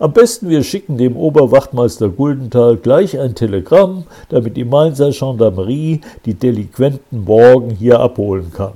Am 0.01 0.12
besten 0.12 0.49
wir 0.49 0.62
schicken 0.62 0.96
dem 0.96 1.16
Oberwachtmeister 1.16 2.09
Guldenthal 2.09 2.76
gleich 2.76 3.18
ein 3.18 3.34
Telegramm, 3.34 4.05
damit 4.28 4.57
die 4.57 4.64
Mainzer 4.64 5.11
Gendarmerie 5.11 6.03
die 6.24 6.34
Delinquenten 6.34 7.24
morgen 7.24 7.70
hier 7.70 7.99
abholen 7.99 8.53
kann. 8.53 8.74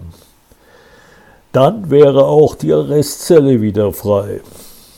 Dann 1.53 1.91
wäre 1.91 2.25
auch 2.25 2.57
die 2.57 2.73
Arrestzelle 2.73 3.61
wieder 3.61 3.93
frei. 3.93 4.41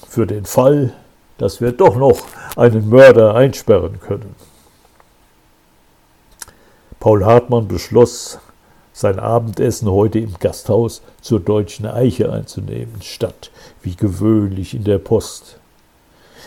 Für 0.08 0.26
den 0.26 0.46
Fall, 0.46 0.94
dass 1.36 1.60
wir 1.60 1.72
doch 1.72 1.96
noch 1.96 2.18
einen 2.56 2.88
Mörder 2.88 3.34
einsperren 3.34 4.00
können. 4.00 4.34
Paul 7.00 7.22
Hartmann 7.26 7.68
beschloss, 7.68 8.38
sein 8.94 9.18
Abendessen 9.18 9.90
heute 9.90 10.20
im 10.20 10.34
Gasthaus 10.38 11.02
zur 11.20 11.40
Deutschen 11.40 11.84
Eiche 11.84 12.32
einzunehmen, 12.32 13.02
statt 13.02 13.50
wie 13.82 13.94
gewöhnlich 13.94 14.72
in 14.72 14.84
der 14.84 14.98
Post. 14.98 15.58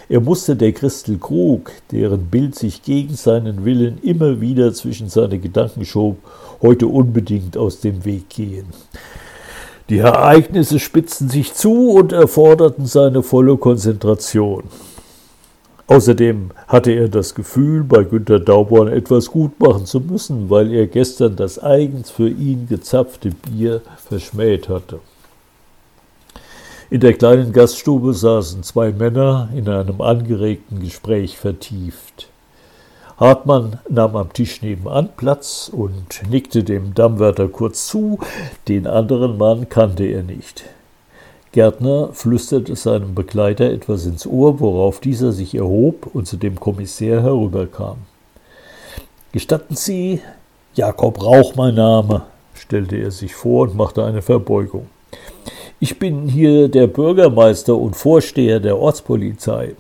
Er 0.10 0.22
musste 0.22 0.56
der 0.56 0.72
Christel 0.72 1.18
Krug, 1.18 1.72
deren 1.92 2.28
Bild 2.28 2.56
sich 2.56 2.82
gegen 2.82 3.16
seinen 3.16 3.66
Willen 3.66 3.98
immer 4.02 4.40
wieder 4.40 4.74
zwischen 4.74 5.10
seine 5.10 5.38
Gedanken 5.38 5.84
schob, 5.84 6.18
heute 6.62 6.88
unbedingt 6.88 7.58
aus 7.58 7.82
dem 7.82 8.06
Weg 8.06 8.30
gehen. 8.30 8.68
Die 9.90 9.98
Ereignisse 9.98 10.80
spitzten 10.80 11.30
sich 11.30 11.54
zu 11.54 11.92
und 11.92 12.14
erforderten 12.14 12.86
seine 12.86 13.22
volle 13.22 13.58
Konzentration. 13.58 14.64
Außerdem 15.88 16.52
hatte 16.68 16.92
er 16.92 17.10
das 17.10 17.36
Gefühl, 17.36 17.84
bei 17.84 18.04
Günter 18.04 18.40
Dauborn 18.40 18.90
etwas 18.90 19.32
gut 19.32 19.60
machen 19.60 19.86
zu 19.86 20.02
müssen, 20.02 20.50
weil 20.50 20.74
er 20.74 20.88
gestern 20.88 21.36
das 21.36 21.62
eigens 21.62 22.12
für 22.12 22.30
ihn 22.30 22.68
gezapfte 22.70 23.32
Bier 23.32 23.82
verschmäht 23.98 24.68
hatte. 24.68 25.00
In 26.90 27.02
der 27.02 27.14
kleinen 27.14 27.52
Gaststube 27.52 28.14
saßen 28.14 28.64
zwei 28.64 28.94
Männer 28.94 29.50
in 29.54 29.68
einem 29.68 30.00
angeregten 30.00 30.80
Gespräch 30.80 31.38
vertieft. 31.38 32.30
Hartmann 33.18 33.80
nahm 33.90 34.16
am 34.16 34.32
Tisch 34.32 34.62
nebenan 34.62 35.10
Platz 35.18 35.70
und 35.74 36.22
nickte 36.30 36.64
dem 36.64 36.94
Dammwärter 36.94 37.50
kurz 37.50 37.88
zu, 37.88 38.20
den 38.70 38.88
anderen 38.88 39.38
Mann 39.38 39.68
kannte 39.68 40.06
er 40.06 40.24
nicht. 40.24 40.64
Gärtner 41.52 42.14
flüsterte 42.14 42.78
seinem 42.78 43.16
Begleiter 43.16 43.66
etwas 43.70 44.06
ins 44.06 44.26
Ohr, 44.26 44.62
worauf 44.62 45.02
dieser 45.02 45.34
sich 45.34 45.56
erhob 45.56 46.08
und 46.14 46.26
zu 46.26 46.38
dem 46.38 46.58
Kommissär 46.58 47.22
herüberkam. 47.22 47.98
Gestatten 49.34 49.76
Sie, 49.76 50.22
Jakob 50.74 51.22
Rauch 51.22 51.56
mein 51.56 51.76
Name, 51.76 52.28
stellte 52.54 52.96
er 52.96 53.12
sich 53.12 53.36
vor 53.36 53.68
und 53.68 53.76
machte 53.76 54.06
eine 54.06 54.22
Verbeugung. 54.22 54.88
Ich 55.80 56.00
bin 56.00 56.28
hier 56.28 56.70
der 56.70 56.88
Bürgermeister 56.88 57.76
und 57.76 57.96
Vorsteher 57.96 58.60
der 58.60 58.78
Ortspolizei. 58.78 59.76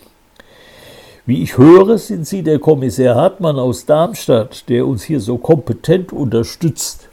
Wie 1.26 1.44
ich 1.44 1.58
höre, 1.58 1.98
sind 1.98 2.26
Sie 2.28 2.44
der 2.44 2.60
Kommissär 2.60 3.16
Hartmann 3.16 3.60
aus 3.60 3.86
Darmstadt, 3.86 4.70
der 4.70 4.88
uns 4.88 5.04
hier 5.04 5.20
so 5.20 5.38
kompetent 5.38 6.14
unterstützt. 6.14 7.10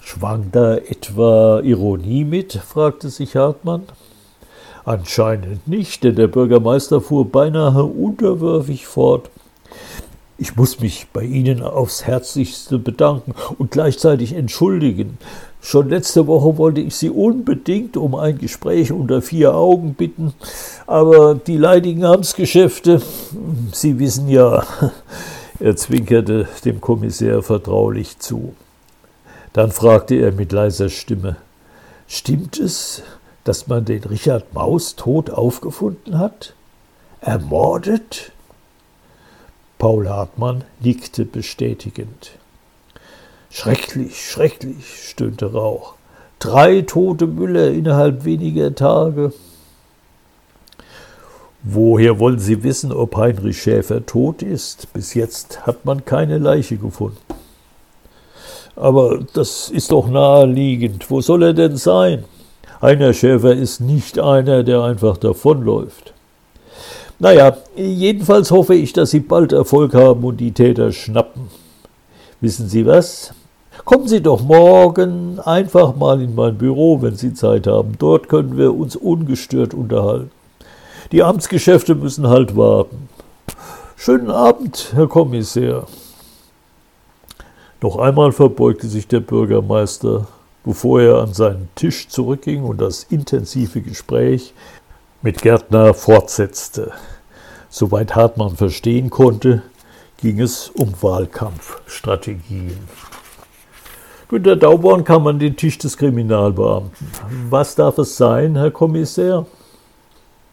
Schwang 0.00 0.50
da 0.52 0.76
etwa 0.76 1.60
Ironie 1.60 2.24
mit? 2.24 2.52
fragte 2.52 3.10
sich 3.10 3.34
Hartmann. 3.34 3.82
Anscheinend 4.84 5.66
nicht, 5.66 6.04
denn 6.04 6.14
der 6.14 6.28
Bürgermeister 6.28 7.00
fuhr 7.00 7.28
beinahe 7.28 7.82
unterwürfig 7.82 8.86
fort. 8.86 9.30
Ich 10.38 10.54
muss 10.54 10.80
mich 10.80 11.08
bei 11.12 11.24
Ihnen 11.24 11.62
aufs 11.62 12.06
Herzlichste 12.06 12.78
bedanken 12.78 13.34
und 13.58 13.72
gleichzeitig 13.72 14.34
entschuldigen. 14.34 15.18
Schon 15.68 15.88
letzte 15.88 16.28
Woche 16.28 16.58
wollte 16.58 16.80
ich 16.80 16.94
Sie 16.94 17.10
unbedingt 17.10 17.96
um 17.96 18.14
ein 18.14 18.38
Gespräch 18.38 18.92
unter 18.92 19.20
vier 19.20 19.56
Augen 19.56 19.94
bitten, 19.94 20.32
aber 20.86 21.34
die 21.34 21.56
leidigen 21.56 22.04
Amtsgeschäfte, 22.04 23.02
Sie 23.72 23.98
wissen 23.98 24.28
ja, 24.28 24.64
er 25.58 25.74
zwinkerte 25.74 26.46
dem 26.64 26.80
Kommissär 26.80 27.42
vertraulich 27.42 28.20
zu. 28.20 28.54
Dann 29.54 29.72
fragte 29.72 30.14
er 30.14 30.30
mit 30.30 30.52
leiser 30.52 30.88
Stimme 30.88 31.36
Stimmt 32.06 32.60
es, 32.60 33.02
dass 33.42 33.66
man 33.66 33.84
den 33.84 34.04
Richard 34.04 34.54
Maus 34.54 34.94
tot 34.94 35.30
aufgefunden 35.30 36.20
hat? 36.20 36.54
Ermordet? 37.20 38.30
Paul 39.78 40.08
Hartmann 40.08 40.62
nickte 40.78 41.24
bestätigend. 41.24 42.38
Schrecklich, 43.50 44.30
schrecklich, 44.30 45.08
stöhnte 45.08 45.52
Rauch. 45.52 45.94
Drei 46.38 46.82
tote 46.82 47.26
Müller 47.26 47.70
innerhalb 47.70 48.24
weniger 48.24 48.74
Tage. 48.74 49.32
Woher 51.62 52.18
wollen 52.20 52.38
Sie 52.38 52.62
wissen, 52.62 52.92
ob 52.92 53.16
Heinrich 53.16 53.60
Schäfer 53.60 54.04
tot 54.04 54.42
ist? 54.42 54.92
Bis 54.92 55.14
jetzt 55.14 55.66
hat 55.66 55.84
man 55.84 56.04
keine 56.04 56.38
Leiche 56.38 56.76
gefunden. 56.76 57.16
Aber 58.76 59.20
das 59.32 59.70
ist 59.70 59.90
doch 59.90 60.08
naheliegend. 60.08 61.10
Wo 61.10 61.20
soll 61.20 61.42
er 61.42 61.54
denn 61.54 61.76
sein? 61.76 62.24
Heiner 62.82 63.14
Schäfer 63.14 63.54
ist 63.54 63.80
nicht 63.80 64.18
einer, 64.18 64.62
der 64.62 64.82
einfach 64.82 65.16
davonläuft. 65.16 66.12
Naja, 67.18 67.56
jedenfalls 67.74 68.50
hoffe 68.50 68.74
ich, 68.74 68.92
dass 68.92 69.10
Sie 69.10 69.20
bald 69.20 69.52
Erfolg 69.52 69.94
haben 69.94 70.22
und 70.24 70.36
die 70.36 70.52
Täter 70.52 70.92
schnappen. 70.92 71.48
Wissen 72.40 72.68
Sie 72.68 72.84
was? 72.84 73.32
Kommen 73.84 74.08
Sie 74.08 74.20
doch 74.20 74.42
morgen 74.42 75.40
einfach 75.40 75.96
mal 75.96 76.20
in 76.20 76.34
mein 76.34 76.58
Büro, 76.58 77.00
wenn 77.02 77.16
Sie 77.16 77.32
Zeit 77.34 77.66
haben. 77.66 77.94
Dort 77.98 78.28
können 78.28 78.56
wir 78.56 78.74
uns 78.74 78.96
ungestört 78.96 79.74
unterhalten. 79.74 80.30
Die 81.12 81.22
Amtsgeschäfte 81.22 81.94
müssen 81.94 82.28
halt 82.28 82.56
warten. 82.56 83.08
Schönen 83.96 84.30
Abend, 84.30 84.92
Herr 84.94 85.06
Kommissär. 85.06 85.86
Noch 87.80 87.96
einmal 87.96 88.32
verbeugte 88.32 88.88
sich 88.88 89.06
der 89.06 89.20
Bürgermeister, 89.20 90.26
bevor 90.64 91.00
er 91.00 91.22
an 91.22 91.32
seinen 91.32 91.68
Tisch 91.74 92.08
zurückging 92.08 92.64
und 92.64 92.80
das 92.80 93.04
intensive 93.04 93.80
Gespräch 93.80 94.52
mit 95.22 95.40
Gärtner 95.40 95.94
fortsetzte. 95.94 96.92
Soweit 97.70 98.14
Hartmann 98.14 98.56
verstehen 98.56 99.10
konnte, 99.10 99.62
ging 100.18 100.40
es 100.40 100.70
um 100.70 100.92
Wahlkampfstrategien. 101.00 102.78
Günter 104.28 104.56
Dauborn 104.56 105.04
kam 105.04 105.26
an 105.26 105.38
den 105.38 105.56
Tisch 105.56 105.78
des 105.78 105.96
Kriminalbeamten. 105.96 107.06
Was 107.48 107.76
darf 107.76 107.98
es 107.98 108.16
sein, 108.16 108.56
Herr 108.56 108.70
Kommissär? 108.72 109.46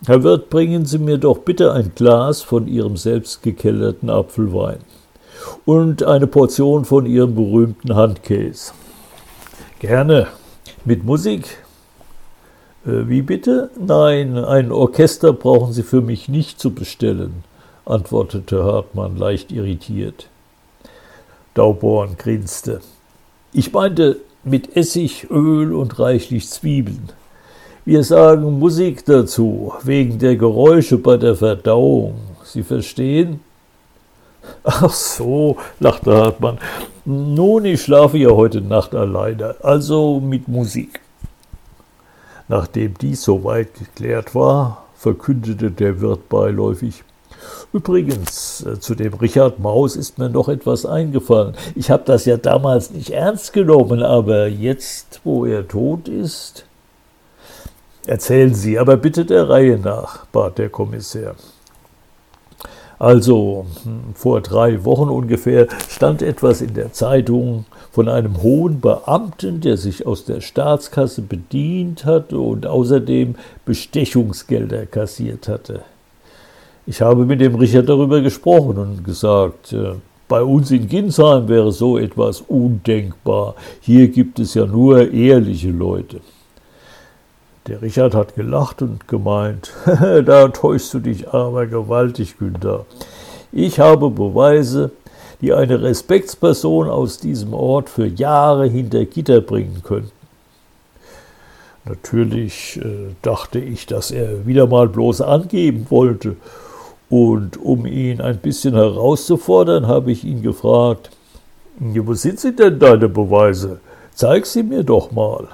Herr 0.05 0.23
Wirt, 0.23 0.49
bringen 0.49 0.85
Sie 0.85 0.99
mir 0.99 1.17
doch 1.17 1.39
bitte 1.39 1.71
ein 1.71 1.93
Glas 1.95 2.41
von 2.41 2.67
Ihrem 2.67 2.97
selbst 2.97 3.41
gekellerten 3.41 4.09
Apfelwein 4.09 4.79
und 5.65 6.03
eine 6.03 6.27
Portion 6.27 6.85
von 6.85 7.05
Ihrem 7.05 7.35
berühmten 7.35 7.95
Handkäse. 7.95 8.73
Gerne. 9.79 10.27
Mit 10.85 11.05
Musik? 11.05 11.57
Äh, 12.85 13.07
wie 13.07 13.21
bitte? 13.21 13.69
Nein, 13.79 14.37
ein 14.37 14.71
Orchester 14.71 15.31
brauchen 15.33 15.71
Sie 15.71 15.83
für 15.83 16.01
mich 16.01 16.27
nicht 16.27 16.59
zu 16.59 16.73
bestellen, 16.73 17.43
antwortete 17.85 18.63
Hartmann 18.63 19.17
leicht 19.17 19.51
irritiert. 19.51 20.27
Dauborn 21.53 22.17
grinste. 22.17 22.81
Ich 23.51 23.71
meinte 23.71 24.17
mit 24.43 24.75
Essig, 24.75 25.27
Öl 25.29 25.73
und 25.73 25.99
reichlich 25.99 26.49
Zwiebeln. 26.49 27.09
Wir 27.85 28.03
sagen 28.03 28.59
Musik 28.59 29.05
dazu, 29.05 29.73
wegen 29.83 30.17
der 30.17 30.37
Geräusche 30.37 30.97
bei 30.97 31.17
der 31.17 31.35
Verdauung. 31.35 32.15
Sie 32.43 32.63
verstehen? 32.63 33.41
Ach 34.63 34.89
so, 34.89 35.57
lachte 35.79 36.15
Hartmann. 36.15 36.59
Nun, 37.05 37.65
ich 37.65 37.81
schlafe 37.81 38.17
ja 38.17 38.29
heute 38.29 38.61
Nacht 38.61 38.95
alleine, 38.95 39.55
also 39.61 40.19
mit 40.19 40.47
Musik. 40.47 41.01
Nachdem 42.47 42.93
dies 42.97 43.23
soweit 43.23 43.73
geklärt 43.73 44.35
war, 44.35 44.85
verkündete 44.95 45.71
der 45.71 46.01
Wirt 46.01 46.29
beiläufig. 46.29 47.03
Übrigens, 47.71 48.65
äh, 48.65 48.79
zu 48.79 48.95
dem 48.95 49.13
Richard 49.15 49.59
Maus 49.59 49.95
ist 49.95 50.17
mir 50.17 50.29
noch 50.29 50.49
etwas 50.49 50.85
eingefallen. 50.85 51.55
Ich 51.75 51.89
habe 51.89 52.03
das 52.05 52.25
ja 52.25 52.37
damals 52.37 52.91
nicht 52.91 53.09
ernst 53.09 53.53
genommen, 53.53 54.03
aber 54.03 54.47
jetzt, 54.47 55.21
wo 55.23 55.45
er 55.45 55.67
tot 55.67 56.07
ist. 56.07 56.65
Erzählen 58.05 58.53
Sie, 58.53 58.77
aber 58.77 58.97
bitte 58.97 59.25
der 59.25 59.49
Reihe 59.49 59.77
nach, 59.77 60.25
bat 60.25 60.57
der 60.57 60.69
Kommissar. 60.69 61.35
Also 62.99 63.65
hm, 63.83 64.13
vor 64.13 64.41
drei 64.41 64.85
Wochen 64.85 65.09
ungefähr 65.09 65.67
stand 65.89 66.21
etwas 66.21 66.61
in 66.61 66.73
der 66.73 66.93
Zeitung 66.93 67.65
von 67.91 68.07
einem 68.07 68.41
hohen 68.41 68.81
Beamten, 68.81 69.61
der 69.61 69.77
sich 69.77 70.05
aus 70.05 70.25
der 70.25 70.41
Staatskasse 70.41 71.21
bedient 71.21 72.05
hatte 72.05 72.39
und 72.39 72.65
außerdem 72.65 73.35
Bestechungsgelder 73.65 74.85
kassiert 74.85 75.47
hatte. 75.47 75.83
Ich 76.85 77.01
habe 77.01 77.25
mit 77.25 77.39
dem 77.39 77.55
Richard 77.55 77.87
darüber 77.87 78.19
gesprochen 78.19 78.77
und 78.77 79.03
gesagt, 79.05 79.71
äh, 79.71 79.93
bei 80.27 80.43
uns 80.43 80.69
in 80.71 80.87
Ginsheim 80.87 81.47
wäre 81.47 81.71
so 81.71 81.97
etwas 81.97 82.41
undenkbar. 82.41 83.55
Hier 83.79 84.09
gibt 84.09 84.39
es 84.39 84.53
ja 84.53 84.65
nur 84.65 85.11
ehrliche 85.11 85.69
Leute. 85.69 86.19
Der 87.67 87.81
Richard 87.81 88.13
hat 88.13 88.35
gelacht 88.35 88.81
und 88.81 89.07
gemeint, 89.07 89.71
da 89.85 90.49
täuschst 90.49 90.93
du 90.95 90.99
dich 90.99 91.29
aber 91.33 91.67
gewaltig, 91.67 92.37
Günther. 92.37 92.85
Ich 93.53 93.79
habe 93.79 94.09
Beweise, 94.09 94.91
die 95.39 95.53
eine 95.53 95.81
Respektsperson 95.81 96.89
aus 96.89 97.19
diesem 97.19 97.53
Ort 97.53 97.89
für 97.89 98.07
Jahre 98.07 98.67
hinter 98.67 99.05
Gitter 99.05 99.39
bringen 99.39 99.81
könnten. 99.83 100.11
Natürlich 101.85 102.79
äh, 102.83 103.13
dachte 103.21 103.59
ich, 103.59 103.85
dass 103.85 104.11
er 104.11 104.45
wieder 104.45 104.67
mal 104.67 104.89
bloß 104.89 105.21
angeben 105.21 105.87
wollte. 105.89 106.35
Und 107.15 107.57
um 107.61 107.85
ihn 107.85 108.21
ein 108.21 108.39
bisschen 108.39 108.73
herauszufordern, 108.73 109.85
habe 109.85 110.11
ich 110.11 110.23
ihn 110.23 110.41
gefragt, 110.41 111.11
wo 111.77 112.15
sind 112.15 112.39
sie 112.39 112.55
denn 112.55 112.79
deine 112.79 113.07
Beweise? 113.07 113.81
Zeig 114.15 114.47
sie 114.47 114.63
mir 114.63 114.83
doch 114.83 115.11
mal. 115.11 115.47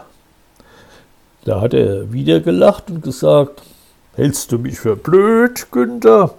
Da 1.44 1.60
hat 1.60 1.74
er 1.74 2.14
wieder 2.14 2.40
gelacht 2.40 2.90
und 2.90 3.04
gesagt, 3.04 3.62
hältst 4.16 4.54
du 4.54 4.58
mich 4.58 4.80
für 4.80 4.96
blöd, 4.96 5.70
Günther? 5.70 6.34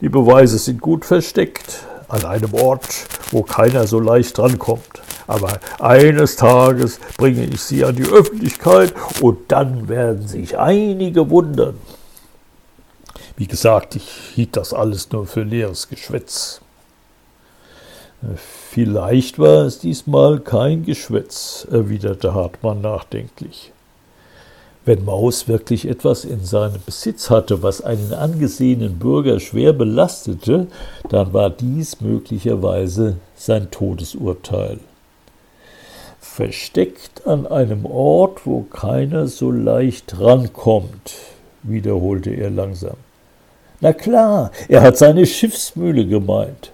Die 0.00 0.08
Beweise 0.08 0.56
sind 0.56 0.80
gut 0.80 1.04
versteckt, 1.04 1.80
an 2.06 2.24
einem 2.24 2.54
Ort, 2.54 2.86
wo 3.32 3.42
keiner 3.42 3.88
so 3.88 3.98
leicht 3.98 4.38
drankommt. 4.38 5.02
Aber 5.26 5.58
eines 5.80 6.36
Tages 6.36 7.00
bringe 7.16 7.42
ich 7.44 7.60
sie 7.60 7.84
an 7.84 7.96
die 7.96 8.08
Öffentlichkeit 8.08 8.94
und 9.20 9.38
dann 9.48 9.88
werden 9.88 10.28
sich 10.28 10.56
einige 10.56 11.28
wundern. 11.28 11.74
Wie 13.40 13.46
gesagt, 13.46 13.96
ich 13.96 14.06
hielt 14.34 14.54
das 14.58 14.74
alles 14.74 15.10
nur 15.12 15.26
für 15.26 15.44
leeres 15.44 15.88
Geschwätz. 15.88 16.60
Vielleicht 18.70 19.38
war 19.38 19.64
es 19.64 19.78
diesmal 19.78 20.40
kein 20.40 20.84
Geschwätz, 20.84 21.66
erwiderte 21.70 22.34
Hartmann 22.34 22.82
nachdenklich. 22.82 23.72
Wenn 24.84 25.06
Maus 25.06 25.48
wirklich 25.48 25.88
etwas 25.88 26.26
in 26.26 26.44
seinem 26.44 26.82
Besitz 26.84 27.30
hatte, 27.30 27.62
was 27.62 27.80
einen 27.80 28.12
angesehenen 28.12 28.98
Bürger 28.98 29.40
schwer 29.40 29.72
belastete, 29.72 30.66
dann 31.08 31.32
war 31.32 31.48
dies 31.48 32.02
möglicherweise 32.02 33.16
sein 33.36 33.70
Todesurteil. 33.70 34.80
Versteckt 36.20 37.26
an 37.26 37.46
einem 37.46 37.86
Ort, 37.86 38.44
wo 38.44 38.64
keiner 38.64 39.28
so 39.28 39.50
leicht 39.50 40.20
rankommt, 40.20 41.14
wiederholte 41.62 42.32
er 42.32 42.50
langsam. 42.50 42.98
Na 43.80 43.92
klar, 43.94 44.50
er 44.68 44.82
hat 44.82 44.98
seine 44.98 45.26
Schiffsmühle 45.26 46.06
gemeint. 46.06 46.72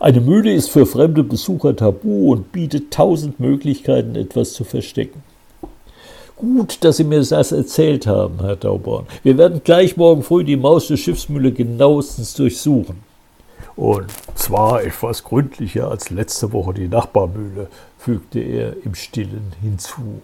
Eine 0.00 0.20
Mühle 0.20 0.52
ist 0.52 0.70
für 0.70 0.86
fremde 0.86 1.22
Besucher 1.22 1.76
tabu 1.76 2.32
und 2.32 2.50
bietet 2.52 2.92
tausend 2.92 3.40
Möglichkeiten, 3.40 4.16
etwas 4.16 4.54
zu 4.54 4.64
verstecken. 4.64 5.22
Gut, 6.36 6.84
dass 6.84 6.98
Sie 6.98 7.04
mir 7.04 7.22
das 7.22 7.52
erzählt 7.52 8.06
haben, 8.06 8.40
Herr 8.40 8.56
Dauborn. 8.56 9.06
Wir 9.22 9.38
werden 9.38 9.62
gleich 9.64 9.96
morgen 9.96 10.22
früh 10.22 10.44
die 10.44 10.56
Maus 10.56 10.88
der 10.88 10.96
Schiffsmühle 10.96 11.52
genauestens 11.52 12.34
durchsuchen. 12.34 13.02
Und 13.74 14.06
zwar 14.34 14.82
etwas 14.82 15.24
gründlicher 15.24 15.90
als 15.90 16.10
letzte 16.10 16.52
Woche 16.52 16.74
die 16.74 16.88
Nachbarmühle, 16.88 17.68
fügte 17.98 18.40
er 18.40 18.74
im 18.84 18.94
Stillen 18.94 19.52
hinzu. 19.62 20.22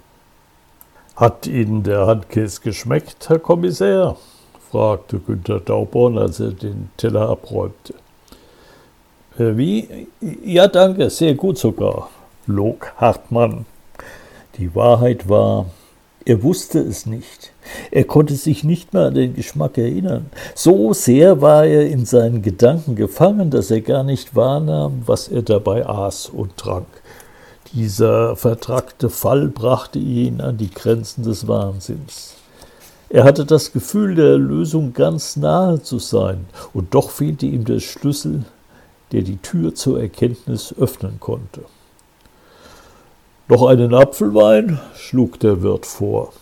Hat 1.17 1.47
Ihnen 1.47 1.83
der 1.83 2.07
Handkäse 2.07 2.61
geschmeckt, 2.63 3.29
Herr 3.29 3.39
Kommissär? 3.39 4.17
Fragte 4.73 5.19
Günther 5.19 5.61
Dauborn, 5.61 6.17
als 6.17 6.41
er 6.41 6.53
den 6.53 6.89
Teller 6.97 7.29
abräumte. 7.29 7.93
Äh, 9.39 9.57
wie? 9.57 10.09
Ja, 10.45 10.67
danke, 10.67 11.11
sehr 11.11 11.35
gut 11.35 11.59
sogar, 11.59 12.09
log 12.47 12.91
Hartmann. 12.97 13.67
Die 14.57 14.75
Wahrheit 14.75 15.29
war, 15.29 15.67
er 16.25 16.43
wusste 16.43 16.79
es 16.79 17.05
nicht. 17.05 17.53
Er 17.91 18.05
konnte 18.05 18.35
sich 18.35 18.65
nicht 18.65 18.95
mehr 18.95 19.07
an 19.07 19.15
den 19.15 19.35
Geschmack 19.35 19.77
erinnern. 19.77 20.31
So 20.55 20.95
sehr 20.95 21.43
war 21.43 21.67
er 21.67 21.87
in 21.87 22.07
seinen 22.07 22.41
Gedanken 22.41 22.97
gefangen, 22.97 23.51
dass 23.51 23.71
er 23.71 23.83
gar 23.83 24.05
nicht 24.05 24.35
wahrnahm, 24.35 25.03
was 25.05 25.29
er 25.29 25.43
dabei 25.43 25.87
aß 25.87 26.31
und 26.31 26.57
trank. 26.57 26.87
Dieser 27.75 28.37
vertrackte 28.37 29.11
Fall 29.11 29.49
brachte 29.49 29.99
ihn 29.99 30.41
an 30.41 30.57
die 30.57 30.71
Grenzen 30.71 31.25
des 31.25 31.47
Wahnsinns. 31.47 32.37
Er 33.13 33.25
hatte 33.25 33.45
das 33.45 33.73
Gefühl, 33.73 34.15
der 34.15 34.29
Erlösung 34.29 34.95
ganz 34.95 35.37
nahe 35.37 35.83
zu 35.83 35.99
sein, 35.99 36.47
und 36.73 36.95
doch 36.95 37.11
fehlte 37.11 37.45
ihm 37.45 37.67
der 37.67 37.81
Schlüssel, 37.81 38.47
der 39.13 39.21
die 39.21 39.37
Tür 39.37 39.75
zur 39.75 40.01
Erkenntnis 40.01 40.75
öffnen 40.79 41.21
konnte. 41.21 41.67
Noch 43.49 43.67
einen 43.67 43.93
Apfelwein? 43.93 44.81
schlug 44.97 45.39
der 45.41 45.61
Wirt 45.61 45.85
vor. 45.85 46.33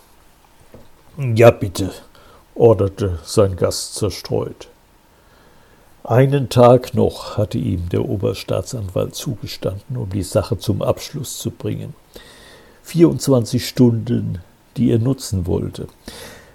Ja, 1.18 1.50
bitte, 1.50 1.90
orderte 2.54 3.18
sein 3.24 3.56
Gast 3.56 3.96
zerstreut. 3.96 4.68
Einen 6.04 6.50
Tag 6.50 6.94
noch 6.94 7.36
hatte 7.36 7.58
ihm 7.58 7.88
der 7.88 8.08
Oberstaatsanwalt 8.08 9.16
zugestanden, 9.16 9.96
um 9.96 10.10
die 10.10 10.22
Sache 10.22 10.56
zum 10.56 10.82
Abschluss 10.82 11.36
zu 11.38 11.50
bringen. 11.50 11.94
24 12.84 13.66
Stunden, 13.66 14.38
die 14.76 14.92
er 14.92 15.00
nutzen 15.00 15.48
wollte. 15.48 15.88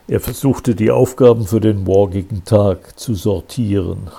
Er 0.08 0.20
versuchte 0.20 0.76
die 0.76 0.92
Aufgaben 0.92 1.48
für 1.48 1.60
den 1.60 1.84
morgigen 1.84 2.44
Tag 2.46 3.00
zu 3.00 3.16
sortieren. 3.16 4.12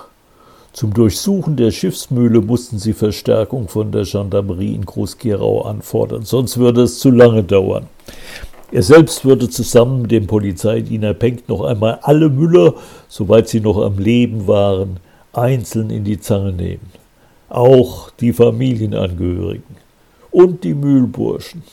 Zum 0.73 0.93
Durchsuchen 0.93 1.55
der 1.55 1.71
Schiffsmühle 1.71 2.41
mussten 2.41 2.77
sie 2.77 2.91
Verstärkung 2.91 3.69
von 3.69 3.93
der 3.93 4.03
Gendarmerie 4.03 4.75
in 4.75 4.85
Groß-Gerau 4.85 5.61
anfordern, 5.61 6.23
sonst 6.23 6.57
würde 6.57 6.81
es 6.81 6.99
zu 6.99 7.09
lange 7.09 7.41
dauern. 7.41 7.87
Er 8.69 8.83
selbst 8.83 9.23
würde 9.23 9.49
zusammen 9.49 10.01
mit 10.01 10.11
dem 10.11 10.27
Polizeidiener 10.27 11.13
Penck 11.13 11.47
noch 11.47 11.61
einmal 11.61 11.99
alle 12.01 12.27
Müller, 12.27 12.73
soweit 13.07 13.47
sie 13.47 13.61
noch 13.61 13.77
am 13.77 13.97
Leben 13.97 14.45
waren, 14.45 14.99
einzeln 15.31 15.89
in 15.89 16.03
die 16.03 16.19
Zange 16.19 16.51
nehmen. 16.51 16.91
Auch 17.47 18.11
die 18.11 18.33
Familienangehörigen 18.33 19.77
und 20.31 20.65
die 20.65 20.73
Mühlburschen. 20.73 21.63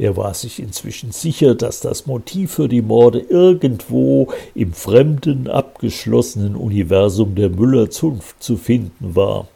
Er 0.00 0.16
war 0.16 0.32
sich 0.32 0.60
inzwischen 0.60 1.12
sicher, 1.12 1.54
dass 1.54 1.80
das 1.80 2.06
Motiv 2.06 2.52
für 2.52 2.68
die 2.70 2.80
Morde 2.80 3.18
irgendwo 3.20 4.32
im 4.54 4.72
fremden, 4.72 5.46
abgeschlossenen 5.46 6.56
Universum 6.56 7.34
der 7.34 7.50
Müller-Zunft 7.50 8.42
zu 8.42 8.56
finden 8.56 9.14
war. 9.14 9.46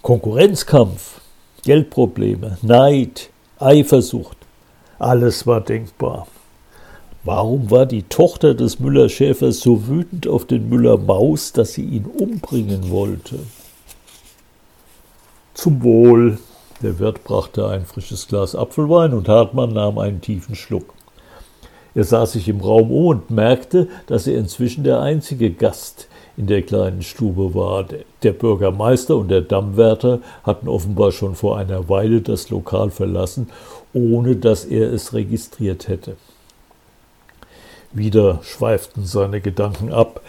Konkurrenzkampf, 0.00 1.20
Geldprobleme, 1.64 2.56
Neid, 2.62 3.28
Eifersucht, 3.58 4.38
alles 4.98 5.46
war 5.46 5.60
denkbar. 5.60 6.26
Warum 7.24 7.70
war 7.70 7.84
die 7.84 8.04
Tochter 8.04 8.54
des 8.54 8.80
Müller-Schäfers 8.80 9.60
so 9.60 9.86
wütend 9.86 10.26
auf 10.28 10.46
den 10.46 10.70
Müller-Maus, 10.70 11.52
dass 11.52 11.74
sie 11.74 11.84
ihn 11.84 12.06
umbringen 12.06 12.88
wollte? 12.88 13.40
Zum 15.52 15.82
Wohl. 15.82 16.38
Der 16.80 17.00
Wirt 17.00 17.24
brachte 17.24 17.66
ein 17.66 17.84
frisches 17.84 18.28
Glas 18.28 18.54
Apfelwein 18.54 19.12
und 19.12 19.28
Hartmann 19.28 19.72
nahm 19.72 19.98
einen 19.98 20.20
tiefen 20.20 20.54
Schluck. 20.54 20.94
Er 21.96 22.04
sah 22.04 22.24
sich 22.24 22.48
im 22.48 22.60
Raum 22.60 22.92
um 22.92 23.06
und 23.06 23.30
merkte, 23.32 23.88
dass 24.06 24.28
er 24.28 24.38
inzwischen 24.38 24.84
der 24.84 25.00
einzige 25.00 25.50
Gast 25.50 26.06
in 26.36 26.46
der 26.46 26.62
kleinen 26.62 27.02
Stube 27.02 27.52
war. 27.52 27.84
Der 28.22 28.32
Bürgermeister 28.32 29.16
und 29.16 29.28
der 29.28 29.40
Dammwärter 29.40 30.20
hatten 30.44 30.68
offenbar 30.68 31.10
schon 31.10 31.34
vor 31.34 31.58
einer 31.58 31.88
Weile 31.88 32.20
das 32.20 32.48
Lokal 32.50 32.90
verlassen, 32.90 33.48
ohne 33.92 34.36
dass 34.36 34.64
er 34.64 34.92
es 34.92 35.12
registriert 35.12 35.88
hätte. 35.88 36.16
Wieder 37.92 38.38
schweiften 38.42 39.04
seine 39.04 39.40
Gedanken 39.40 39.92
ab. 39.92 40.20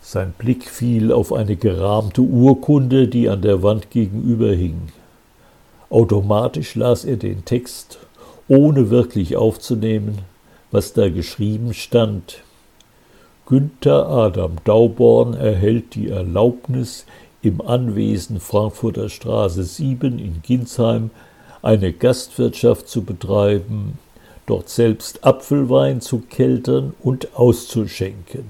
Sein 0.00 0.34
Blick 0.36 0.68
fiel 0.68 1.12
auf 1.12 1.32
eine 1.32 1.54
gerahmte 1.54 2.22
Urkunde, 2.22 3.06
die 3.06 3.28
an 3.28 3.42
der 3.42 3.62
Wand 3.62 3.90
gegenüber 3.90 4.50
hing. 4.50 4.88
Automatisch 5.92 6.74
las 6.74 7.04
er 7.04 7.18
den 7.18 7.44
Text, 7.44 7.98
ohne 8.48 8.88
wirklich 8.88 9.36
aufzunehmen, 9.36 10.20
was 10.70 10.94
da 10.94 11.10
geschrieben 11.10 11.74
stand. 11.74 12.38
Günther 13.44 14.08
Adam 14.08 14.52
Dauborn 14.64 15.34
erhält 15.34 15.94
die 15.94 16.08
Erlaubnis, 16.08 17.04
im 17.42 17.60
Anwesen 17.60 18.40
Frankfurter 18.40 19.10
Straße 19.10 19.64
7 19.64 20.18
in 20.18 20.40
Ginsheim 20.42 21.10
eine 21.60 21.92
Gastwirtschaft 21.92 22.88
zu 22.88 23.02
betreiben, 23.02 23.98
dort 24.46 24.70
selbst 24.70 25.22
Apfelwein 25.24 26.00
zu 26.00 26.20
keltern 26.20 26.94
und 27.02 27.36
auszuschenken. 27.36 28.46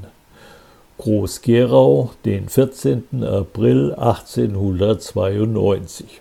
Groß-Gerau, 0.99 2.11
den 2.24 2.49
14. 2.49 3.24
April 3.24 3.95
1892 3.95 6.20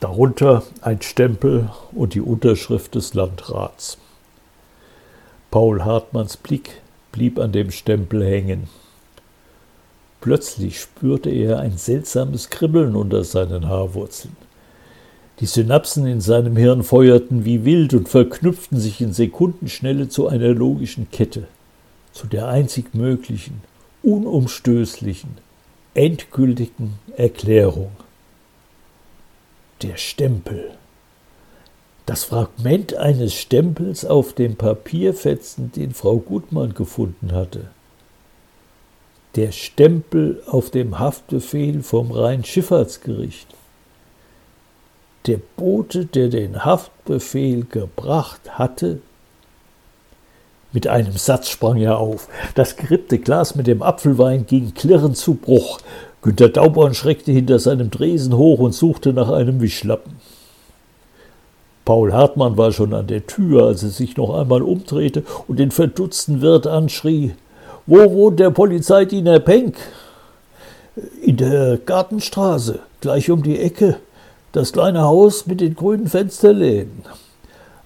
darunter 0.00 0.62
ein 0.80 1.02
Stempel 1.02 1.70
und 1.92 2.14
die 2.14 2.20
Unterschrift 2.20 2.94
des 2.94 3.14
Landrats. 3.14 3.98
Paul 5.50 5.84
Hartmanns 5.84 6.36
Blick 6.36 6.82
blieb 7.10 7.38
an 7.38 7.52
dem 7.52 7.70
Stempel 7.70 8.24
hängen. 8.24 8.68
Plötzlich 10.20 10.80
spürte 10.80 11.30
er 11.30 11.60
ein 11.60 11.78
seltsames 11.78 12.50
Kribbeln 12.50 12.94
unter 12.94 13.24
seinen 13.24 13.68
Haarwurzeln. 13.68 14.36
Die 15.40 15.46
Synapsen 15.46 16.06
in 16.06 16.20
seinem 16.20 16.56
Hirn 16.56 16.82
feuerten 16.82 17.44
wie 17.44 17.64
wild 17.64 17.94
und 17.94 18.08
verknüpften 18.08 18.78
sich 18.78 19.00
in 19.00 19.12
Sekundenschnelle 19.12 20.08
zu 20.08 20.26
einer 20.26 20.48
logischen 20.48 21.10
Kette, 21.10 21.46
zu 22.12 22.26
der 22.26 22.48
einzig 22.48 22.94
möglichen, 22.94 23.62
unumstößlichen, 24.02 25.38
endgültigen 25.94 26.94
Erklärung 27.16 27.92
der 29.82 29.96
Stempel. 29.96 30.72
Das 32.06 32.24
Fragment 32.24 32.94
eines 32.94 33.34
Stempels 33.34 34.04
auf 34.04 34.32
dem 34.32 34.56
Papierfetzen, 34.56 35.72
den 35.72 35.92
Frau 35.92 36.16
Gutmann 36.16 36.74
gefunden 36.74 37.32
hatte. 37.32 37.70
Der 39.36 39.52
Stempel 39.52 40.42
auf 40.46 40.70
dem 40.70 40.98
Haftbefehl 40.98 41.82
vom 41.82 42.10
Rheinschifffahrtsgericht. 42.10 43.48
Der 45.26 45.38
Bote, 45.56 46.06
der 46.06 46.28
den 46.28 46.64
Haftbefehl 46.64 47.64
gebracht 47.64 48.58
hatte, 48.58 49.00
mit 50.72 50.86
einem 50.86 51.16
Satz 51.16 51.48
sprang 51.48 51.78
er 51.78 51.98
auf. 51.98 52.28
Das 52.54 52.76
gerippte 52.76 53.18
Glas 53.18 53.54
mit 53.54 53.66
dem 53.66 53.82
Apfelwein 53.82 54.46
ging 54.46 54.74
klirrend 54.74 55.16
zu 55.16 55.34
Bruch. 55.34 55.80
Günter 56.22 56.48
Dauborn 56.48 56.94
schreckte 56.94 57.30
hinter 57.30 57.58
seinem 57.58 57.90
Dresen 57.90 58.36
hoch 58.36 58.58
und 58.58 58.74
suchte 58.74 59.12
nach 59.12 59.30
einem 59.30 59.60
Wischlappen. 59.60 60.16
Paul 61.84 62.12
Hartmann 62.12 62.56
war 62.56 62.72
schon 62.72 62.92
an 62.92 63.06
der 63.06 63.26
Tür, 63.26 63.66
als 63.66 63.82
er 63.82 63.88
sich 63.90 64.16
noch 64.16 64.34
einmal 64.34 64.62
umdrehte 64.62 65.22
und 65.46 65.58
den 65.58 65.70
verdutzten 65.70 66.42
Wirt 66.42 66.66
anschrie. 66.66 67.34
Wo 67.86 68.10
wohnt 68.12 68.40
der 68.40 68.50
Polizeidiener 68.50 69.40
Penck? 69.40 69.76
In 71.22 71.36
der 71.36 71.78
Gartenstraße, 71.78 72.80
gleich 73.00 73.30
um 73.30 73.42
die 73.42 73.58
Ecke. 73.58 73.96
Das 74.52 74.72
kleine 74.72 75.02
Haus 75.02 75.46
mit 75.46 75.60
den 75.60 75.74
grünen 75.74 76.08
Fensterläden. 76.08 77.04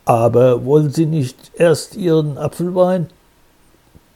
Aber 0.04 0.64
wollen 0.64 0.90
Sie 0.90 1.06
nicht 1.06 1.36
erst 1.54 1.94
Ihren 1.94 2.38
Apfelwein? 2.38 3.08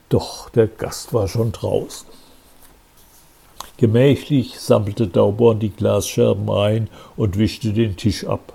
Doch 0.09 0.49
der 0.49 0.67
Gast 0.67 1.13
war 1.13 1.27
schon 1.27 1.51
draußen. 1.51 2.06
Gemächlich 3.77 4.59
sammelte 4.59 5.07
Dauborn 5.07 5.59
die 5.59 5.69
Glasscherben 5.69 6.49
ein 6.49 6.89
und 7.15 7.37
wischte 7.37 7.73
den 7.73 7.95
Tisch 7.95 8.25
ab. 8.25 8.53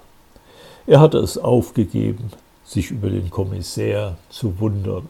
Er 0.86 0.98
hatte 0.98 1.18
es 1.18 1.38
aufgegeben, 1.38 2.32
sich 2.64 2.90
über 2.90 3.08
den 3.08 3.30
Kommissär 3.30 4.16
zu 4.30 4.58
wundern. 4.58 5.08